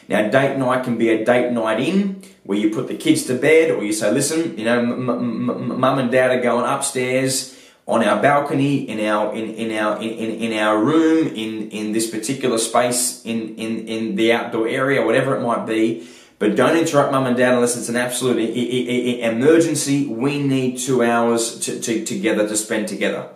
Now, 0.08 0.30
date 0.30 0.58
night 0.58 0.84
can 0.84 0.98
be 0.98 1.10
a 1.10 1.24
date 1.24 1.52
night 1.52 1.80
in 1.80 2.24
where 2.44 2.58
you 2.58 2.70
put 2.72 2.88
the 2.88 2.96
kids 2.96 3.24
to 3.26 3.36
bed, 3.36 3.72
or 3.72 3.84
you 3.84 3.94
say, 3.94 4.12
listen, 4.12 4.58
you 4.58 4.66
know, 4.66 4.86
mum 4.86 6.00
and 6.00 6.12
dad 6.12 6.32
are 6.32 6.42
going 6.42 6.66
upstairs 6.66 7.58
on 7.86 8.04
our 8.04 8.22
balcony, 8.22 8.90
in 8.90 9.06
our 9.06 9.34
in, 9.34 9.50
in 9.56 9.78
our 9.78 10.02
in, 10.02 10.10
in 10.10 10.58
our 10.60 10.78
room, 10.78 11.28
in 11.28 11.70
in 11.70 11.92
this 11.92 12.10
particular 12.10 12.58
space, 12.58 13.24
in 13.24 13.56
in 13.56 13.88
in 13.88 14.16
the 14.16 14.32
outdoor 14.34 14.68
area, 14.68 15.06
whatever 15.06 15.36
it 15.36 15.42
might 15.42 15.66
be. 15.66 16.08
But 16.40 16.56
don't 16.56 16.76
interrupt 16.76 17.12
mum 17.12 17.26
and 17.26 17.38
dad 17.38 17.54
unless 17.54 17.78
it's 17.78 17.90
an 17.90 17.96
absolute 17.96 18.38
emergency. 18.38 20.08
We 20.08 20.44
need 20.44 20.78
two 20.78 21.02
hours 21.02 21.60
to, 21.60 21.80
to, 21.80 22.04
together 22.04 22.46
to 22.48 22.58
spend 22.58 22.90
together. 22.90 23.30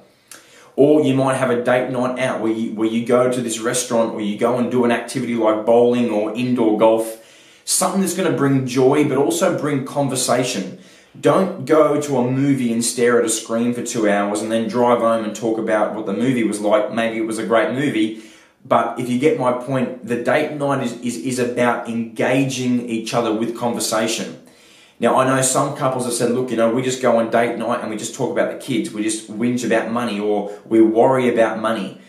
Or 0.78 1.02
you 1.02 1.16
might 1.16 1.38
have 1.38 1.50
a 1.50 1.64
date 1.64 1.90
night 1.90 2.20
out 2.20 2.40
where 2.40 2.52
you, 2.52 2.76
where 2.76 2.88
you 2.88 3.04
go 3.04 3.32
to 3.32 3.42
this 3.42 3.60
restaurant 3.60 4.14
or 4.14 4.22
you 4.22 4.38
go 4.38 4.60
and 4.60 4.70
do 4.70 4.86
an 4.86 4.92
activity 4.92 5.34
like 5.34 5.66
bowling 5.66 6.12
or 6.12 6.36
indoor 6.36 6.78
golf. 6.78 7.24
Something 7.66 8.02
that's 8.02 8.16
going 8.16 8.32
to 8.32 8.38
bring 8.38 8.68
joy 8.68 9.04
but 9.10 9.18
also 9.18 9.60
bring 9.60 9.86
conversation. 9.86 10.78
Don't 11.20 11.66
go 11.66 12.00
to 12.00 12.18
a 12.18 12.32
movie 12.32 12.72
and 12.72 12.86
stare 12.86 13.18
at 13.18 13.26
a 13.26 13.30
screen 13.30 13.74
for 13.74 13.84
two 13.84 14.08
hours 14.08 14.44
and 14.44 14.52
then 14.52 14.68
drive 14.68 15.00
home 15.00 15.26
and 15.26 15.36
talk 15.36 15.58
about 15.58 15.96
what 15.96 16.06
the 16.06 16.14
movie 16.14 16.44
was 16.44 16.62
like. 16.62 16.94
Maybe 16.94 17.18
it 17.18 17.26
was 17.26 17.40
a 17.40 17.46
great 17.48 17.74
movie, 17.74 18.22
but 18.64 19.00
if 19.00 19.10
you 19.10 19.18
get 19.18 19.40
my 19.40 19.54
point, 19.54 20.06
the 20.06 20.22
date 20.24 20.52
night 20.52 20.84
is, 20.84 20.94
is, 21.02 21.18
is 21.18 21.40
about 21.40 21.90
engaging 21.90 22.88
each 22.88 23.16
other 23.16 23.34
with 23.34 23.58
conversation. 23.58 24.44
Now, 25.00 25.18
I 25.18 25.27
know 25.27 25.42
some 25.44 25.75
couples 25.75 26.06
have 26.06 26.13
said, 26.13 26.32
look, 26.32 26.50
you 26.50 26.58
know, 26.58 26.74
we 26.74 26.82
just 26.82 27.01
go 27.01 27.18
on 27.18 27.30
date 27.30 27.58
night 27.58 27.82
and 27.82 27.89
we 27.92 27.98
just 27.98 28.16
talk 28.16 28.32
about 28.32 28.51
the 28.51 28.58
kids. 28.58 28.92
We 28.92 29.04
just 29.04 29.30
whinge 29.32 29.63
about 29.63 29.92
money 29.92 30.20
or 30.20 30.58
we 30.66 30.82
worry 30.82 31.32
about 31.32 31.60
money. 31.60 32.01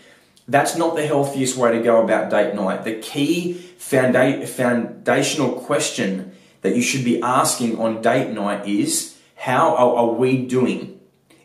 That's 0.47 0.75
not 0.75 0.95
the 0.95 1.05
healthiest 1.05 1.55
way 1.55 1.71
to 1.71 1.83
go 1.83 2.03
about 2.03 2.31
date 2.31 2.55
night. 2.55 2.83
The 2.83 2.95
key 2.95 3.53
founda- 3.77 4.47
foundational 4.47 5.51
question 5.51 6.31
that 6.61 6.75
you 6.75 6.81
should 6.81 7.05
be 7.05 7.21
asking 7.21 7.77
on 7.77 8.01
date 8.01 8.31
night 8.31 8.67
is 8.67 9.15
how 9.35 9.75
are 9.75 10.11
we 10.11 10.45
doing? 10.45 10.99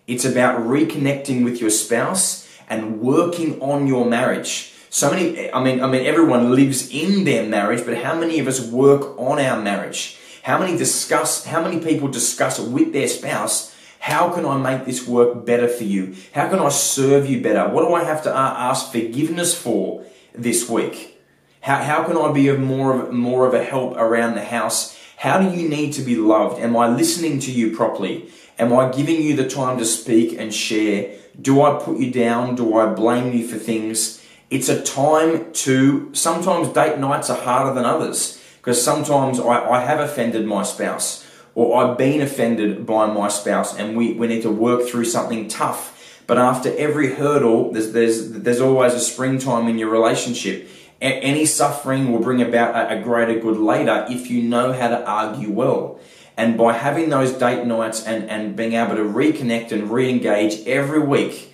It's 0.07 0.25
about 0.25 0.61
reconnecting 0.61 1.45
with 1.45 1.61
your 1.61 1.71
spouse 1.71 2.49
and 2.71 3.01
working 3.01 3.61
on 3.61 3.87
your 3.87 4.07
marriage. 4.07 4.73
So 4.89 5.11
many, 5.11 5.53
I 5.53 5.63
mean, 5.63 5.83
I 5.83 5.89
mean, 5.89 6.07
everyone 6.07 6.55
lives 6.55 6.89
in 6.91 7.25
their 7.25 7.47
marriage, 7.47 7.85
but 7.85 7.99
how 7.99 8.19
many 8.19 8.39
of 8.39 8.47
us 8.47 8.67
work 8.67 9.19
on 9.19 9.39
our 9.39 9.61
marriage? 9.61 10.19
How 10.45 10.59
many 10.59 10.77
discuss, 10.77 11.45
how 11.45 11.63
many 11.63 11.81
people 11.81 12.09
discuss 12.09 12.59
with 12.61 12.93
their 12.93 13.09
spouse, 13.09 13.75
how 13.99 14.31
can 14.33 14.47
I 14.47 14.57
make 14.57 14.87
this 14.87 15.07
work 15.07 15.45
better 15.45 15.67
for 15.67 15.85
you? 15.85 16.15
How 16.33 16.49
can 16.49 16.59
I 16.59 16.69
serve 16.69 17.29
you 17.29 17.43
better? 17.43 17.69
What 17.69 17.89
do 17.89 17.95
I 17.95 18.05
have 18.05 18.23
to 18.25 18.35
ask 18.35 18.93
forgiveness 18.93 19.59
for 19.59 20.05
this 20.35 20.69
week? 20.69 21.21
How, 21.61 21.83
how 21.83 22.05
can 22.05 22.17
I 22.17 22.31
be 22.31 22.49
of 22.49 22.61
more 22.61 22.95
of 22.95 23.13
more 23.13 23.47
of 23.47 23.55
a 23.55 23.65
help 23.65 23.97
around 23.97 24.35
the 24.35 24.45
house 24.45 24.95
how 25.25 25.41
do 25.41 25.57
you 25.57 25.67
need 25.71 25.95
to 25.95 26.03
be 26.03 26.17
loved? 26.17 26.61
Am 26.61 26.77
I 26.77 26.87
listening 26.87 27.39
to 27.41 27.51
you 27.51 27.75
properly? 27.75 28.29
Am 28.59 28.75
I 28.75 28.91
giving 28.91 29.23
you 29.23 29.35
the 29.35 29.49
time 29.49 29.79
to 29.79 29.87
speak 29.87 30.39
and 30.39 30.55
share? 30.55 31.17
Do 31.41 31.63
I 31.63 31.83
put 31.83 31.99
you 31.99 32.11
down? 32.11 32.57
Do 32.57 32.77
I 32.77 32.93
blame 32.93 33.33
you 33.33 33.49
for 33.49 33.57
things? 33.57 34.23
It's 34.51 34.69
a 34.69 34.83
time 34.83 35.51
to, 35.65 36.15
sometimes 36.15 36.69
date 36.69 36.99
nights 36.99 37.31
are 37.31 37.41
harder 37.41 37.73
than 37.73 37.87
others 37.87 38.39
because 38.65 38.83
sometimes 38.83 39.39
I, 39.39 39.69
I 39.69 39.81
have 39.81 40.01
offended 40.01 40.47
my 40.47 40.63
spouse 40.63 41.27
or 41.55 41.85
I've 41.85 41.99
been 41.99 42.23
offended 42.23 42.87
by 42.87 43.07
my 43.07 43.29
spouse 43.29 43.79
and 43.79 43.97
we, 43.97 44.15
we 44.15 44.27
need 44.27 44.43
to 44.43 44.51
work 44.51 44.89
through 44.89 45.05
something 45.05 45.49
tough. 45.49 45.91
But 46.27 46.39
after 46.39 46.75
every 46.79 47.15
hurdle, 47.15 47.73
there's, 47.73 47.93
there's, 47.93 48.31
there's 48.33 48.61
always 48.61 48.95
a 48.95 49.01
springtime 49.01 49.69
in 49.69 49.77
your 49.77 49.91
relationship 49.91 50.69
any 51.05 51.45
suffering 51.45 52.11
will 52.11 52.21
bring 52.21 52.41
about 52.41 52.91
a 52.91 53.01
greater 53.01 53.39
good 53.39 53.59
later 53.59 54.07
if 54.09 54.31
you 54.31 54.43
know 54.43 54.73
how 54.73 54.89
to 54.89 55.07
argue 55.07 55.51
well. 55.51 55.99
And 56.37 56.59
by 56.59 56.73
having 56.73 57.11
those 57.11 57.33
date 57.33 57.65
nights 57.65 58.05
and, 58.05 58.29
and 58.29 58.57
being 58.57 58.73
able 58.73 58.97
to 58.97 59.03
reconnect 59.03 59.71
and 59.71 59.91
re-engage 59.91 60.67
every 60.67 61.01
week, 61.01 61.54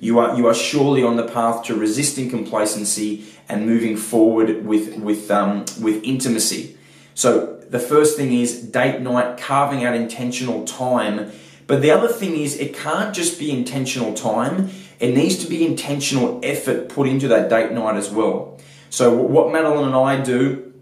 you 0.00 0.18
are 0.18 0.36
you 0.36 0.46
are 0.46 0.54
surely 0.54 1.02
on 1.02 1.16
the 1.16 1.26
path 1.26 1.64
to 1.64 1.74
resisting 1.76 2.30
complacency 2.30 3.26
and 3.48 3.66
moving 3.66 3.96
forward 3.96 4.64
with 4.64 4.96
with 4.96 5.30
um, 5.30 5.66
with 5.80 6.02
intimacy. 6.02 6.76
So 7.14 7.56
the 7.68 7.78
first 7.78 8.16
thing 8.16 8.32
is 8.32 8.62
date 8.62 9.00
night, 9.00 9.38
carving 9.38 9.84
out 9.84 9.94
intentional 9.94 10.64
time. 10.64 11.30
But 11.66 11.82
the 11.82 11.92
other 11.92 12.08
thing 12.08 12.34
is 12.34 12.56
it 12.58 12.74
can't 12.74 13.14
just 13.14 13.38
be 13.38 13.52
intentional 13.52 14.12
time. 14.14 14.70
It 14.98 15.14
needs 15.14 15.36
to 15.44 15.48
be 15.48 15.64
intentional 15.64 16.40
effort 16.42 16.88
put 16.88 17.06
into 17.06 17.28
that 17.28 17.48
date 17.48 17.70
night 17.72 17.96
as 17.96 18.10
well. 18.10 18.58
So 18.90 19.14
what 19.14 19.52
Madeline 19.52 19.86
and 19.86 19.94
I 19.94 20.20
do, 20.20 20.72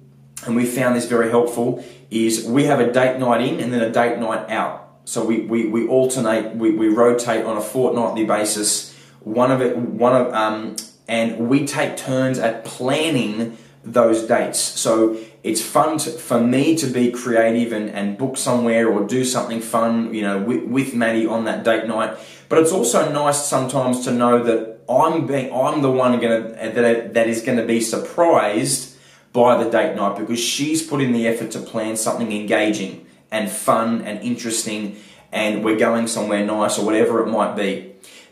and 0.47 0.57
we 0.57 0.65
found 0.65 0.97
this 0.97 1.05
very 1.05 1.29
helpful, 1.29 1.85
is 2.11 2.47
we 2.47 2.65
have 2.65 2.81
a 2.81 2.91
date 2.91 3.19
night 3.19 3.43
in 3.43 3.61
and 3.61 3.71
then 3.71 3.83
a 3.83 3.91
date 3.91 4.19
night 4.19 4.49
out. 4.49 4.89
So 5.05 5.25
we, 5.25 5.43
we, 5.43 5.67
we 5.69 5.87
alternate, 5.87 6.57
we, 6.57 6.71
we 6.71 6.89
rotate 6.89 7.45
on 7.45 7.59
a 7.59 7.61
fortnightly 7.61 8.25
basis. 8.25 8.88
One 9.21 9.51
of 9.51 9.61
it, 9.61 9.77
one 9.77 10.15
of, 10.15 10.33
um, 10.33 10.77
and 11.07 11.49
we 11.49 11.67
take 11.67 11.97
turns 11.97 12.39
at 12.39 12.65
planning 12.65 13.57
those 13.85 14.23
dates. 14.23 14.59
So 14.59 15.17
it's 15.43 15.63
fun 15.63 15.99
to, 15.99 16.11
for 16.11 16.41
me 16.41 16.77
to 16.77 16.87
be 16.87 17.11
creative 17.11 17.73
and, 17.73 17.91
and 17.91 18.19
book 18.19 18.37
somewhere 18.37 18.89
or 18.89 19.07
do 19.07 19.25
something 19.25 19.61
fun, 19.61 20.13
you 20.15 20.23
know, 20.23 20.39
with, 20.39 20.65
with 20.65 20.95
Maddie 20.95 21.27
on 21.27 21.45
that 21.45 21.65
date 21.65 21.87
night. 21.87 22.17
But 22.49 22.59
it's 22.59 22.73
also 22.73 23.11
nice 23.11 23.45
sometimes 23.45 24.05
to 24.05 24.13
know 24.13 24.43
that 24.43 24.79
I'm 24.89 25.27
being 25.27 25.53
I'm 25.53 25.83
the 25.83 25.91
one 25.91 26.19
gonna 26.19 26.41
that 26.51 27.15
that 27.15 27.27
is 27.29 27.43
to 27.43 27.67
be 27.67 27.81
surprised 27.81 28.97
by 29.33 29.63
the 29.63 29.71
date 29.71 29.95
night 29.95 30.19
because 30.19 30.41
she's 30.41 30.83
put 30.83 31.03
in 31.03 31.13
the 31.13 31.29
effort 31.29 31.51
to 31.53 31.61
plan 31.61 31.97
something 31.97 32.33
engaging 32.33 33.07
and 33.31 33.51
fun 33.51 34.01
and 34.03 34.23
interesting 34.23 34.97
and 35.31 35.63
we're 35.63 35.79
going 35.79 36.07
somewhere 36.07 36.45
nice 36.45 36.79
or 36.79 36.87
whatever 36.87 37.23
it 37.23 37.27
might 37.27 37.55
be. 37.55 37.88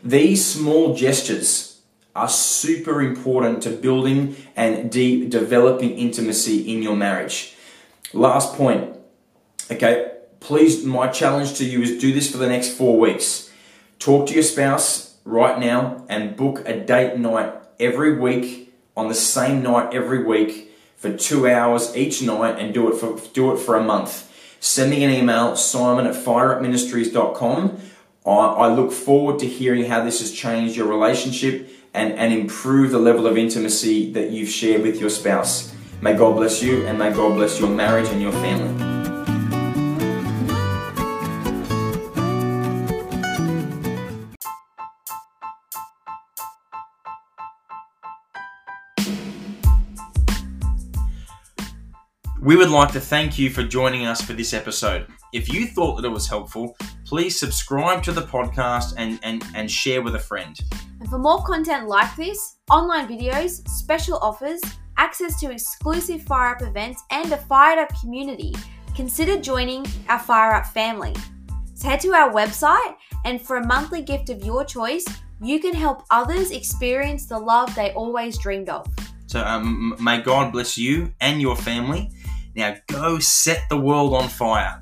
These 0.07 0.45
small 0.45 0.95
gestures 0.95 1.81
are 2.15 2.29
super 2.29 3.01
important 3.01 3.61
to 3.63 3.69
building 3.69 4.37
and 4.55 4.89
deep 4.89 5.29
developing 5.29 5.97
intimacy 5.97 6.73
in 6.73 6.81
your 6.81 6.95
marriage. 6.95 7.57
Last 8.13 8.53
point. 8.53 8.95
Okay, 9.69 10.13
please 10.39 10.85
my 10.85 11.09
challenge 11.09 11.55
to 11.55 11.65
you 11.65 11.81
is 11.81 11.99
do 11.99 12.13
this 12.13 12.31
for 12.31 12.37
the 12.37 12.47
next 12.47 12.77
4 12.77 12.97
weeks. 12.97 13.51
Talk 13.99 14.27
to 14.27 14.33
your 14.33 14.43
spouse 14.43 15.17
right 15.25 15.59
now 15.59 16.05
and 16.07 16.37
book 16.37 16.63
a 16.65 16.79
date 16.79 17.17
night 17.17 17.53
every 17.77 18.17
week 18.17 18.73
on 18.95 19.09
the 19.09 19.13
same 19.13 19.61
night 19.61 19.93
every 19.93 20.23
week 20.23 20.71
for 20.95 21.11
two 21.11 21.49
hours 21.49 21.97
each 21.97 22.21
night 22.21 22.57
and 22.57 22.73
do 22.73 22.89
it 22.89 22.95
for 22.95 23.19
do 23.33 23.51
it 23.51 23.57
for 23.57 23.75
a 23.75 23.83
month. 23.83 24.31
Send 24.61 24.89
me 24.89 25.03
an 25.03 25.11
email, 25.11 25.57
simon 25.57 26.07
at 26.07 26.15
fireupministries.com. 26.15 27.81
I, 28.27 28.67
look 28.67 28.91
forward 28.91 29.39
to 29.39 29.47
hearing 29.47 29.85
how 29.85 30.03
this 30.03 30.19
has 30.19 30.33
changed 30.33 30.75
your 30.75 30.87
relationship 30.87 31.69
and, 31.93 32.11
and 32.13 32.33
improve 32.33 32.91
the 32.91 32.99
level 32.99 33.25
of 33.25 33.37
intimacy 33.37 34.11
that 34.11 34.31
you've 34.31 34.49
shared 34.49 34.81
with 34.81 34.99
your 34.99 35.09
spouse. 35.09 35.73
May 36.01 36.13
God 36.13 36.35
bless 36.35 36.61
you 36.61 36.85
and 36.85 36.99
may 36.99 37.13
God 37.13 37.35
bless 37.35 37.57
your 37.57 37.69
marriage 37.69 38.09
and 38.09 38.21
your 38.21 38.33
family. 38.33 38.97
We 52.41 52.55
would 52.55 52.69
like 52.69 52.91
to 52.91 52.99
thank 52.99 53.39
you 53.39 53.49
for 53.49 53.63
joining 53.63 54.05
us 54.05 54.21
for 54.21 54.33
this 54.33 54.53
episode. 54.53 55.07
If 55.33 55.51
you 55.51 55.67
thought 55.67 55.95
that 55.95 56.05
it 56.05 56.11
was 56.11 56.29
helpful, 56.29 56.77
please 57.07 57.39
subscribe 57.39 58.03
to 58.03 58.11
the 58.11 58.21
podcast 58.21 58.93
and, 58.97 59.17
and, 59.23 59.41
and 59.55 59.71
share 59.71 60.01
with 60.01 60.15
a 60.15 60.19
friend. 60.19 60.59
And 60.99 61.09
for 61.09 61.17
more 61.17 61.41
content 61.43 61.87
like 61.87 62.13
this, 62.17 62.57
online 62.69 63.07
videos, 63.07 63.65
special 63.69 64.17
offers, 64.17 64.59
access 64.97 65.39
to 65.39 65.49
exclusive 65.49 66.21
Fire 66.23 66.55
Up 66.55 66.61
events, 66.61 67.01
and 67.11 67.31
a 67.31 67.37
fired 67.37 67.79
up 67.79 67.97
community, 68.01 68.53
consider 68.93 69.39
joining 69.39 69.85
our 70.09 70.19
Fire 70.19 70.53
Up 70.53 70.65
family. 70.65 71.15
So 71.75 71.87
head 71.87 72.01
to 72.01 72.13
our 72.13 72.33
website, 72.33 72.95
and 73.23 73.41
for 73.41 73.55
a 73.57 73.65
monthly 73.65 74.01
gift 74.01 74.29
of 74.29 74.43
your 74.43 74.65
choice, 74.65 75.05
you 75.41 75.61
can 75.61 75.73
help 75.73 76.03
others 76.11 76.51
experience 76.51 77.25
the 77.25 77.39
love 77.39 77.73
they 77.73 77.93
always 77.93 78.37
dreamed 78.37 78.67
of. 78.67 78.85
So 79.27 79.41
um, 79.41 79.95
may 80.01 80.21
God 80.21 80.51
bless 80.51 80.77
you 80.77 81.13
and 81.21 81.41
your 81.41 81.55
family. 81.55 82.11
Now 82.53 82.75
go 82.87 83.19
set 83.19 83.63
the 83.69 83.77
world 83.77 84.13
on 84.13 84.27
fire. 84.27 84.81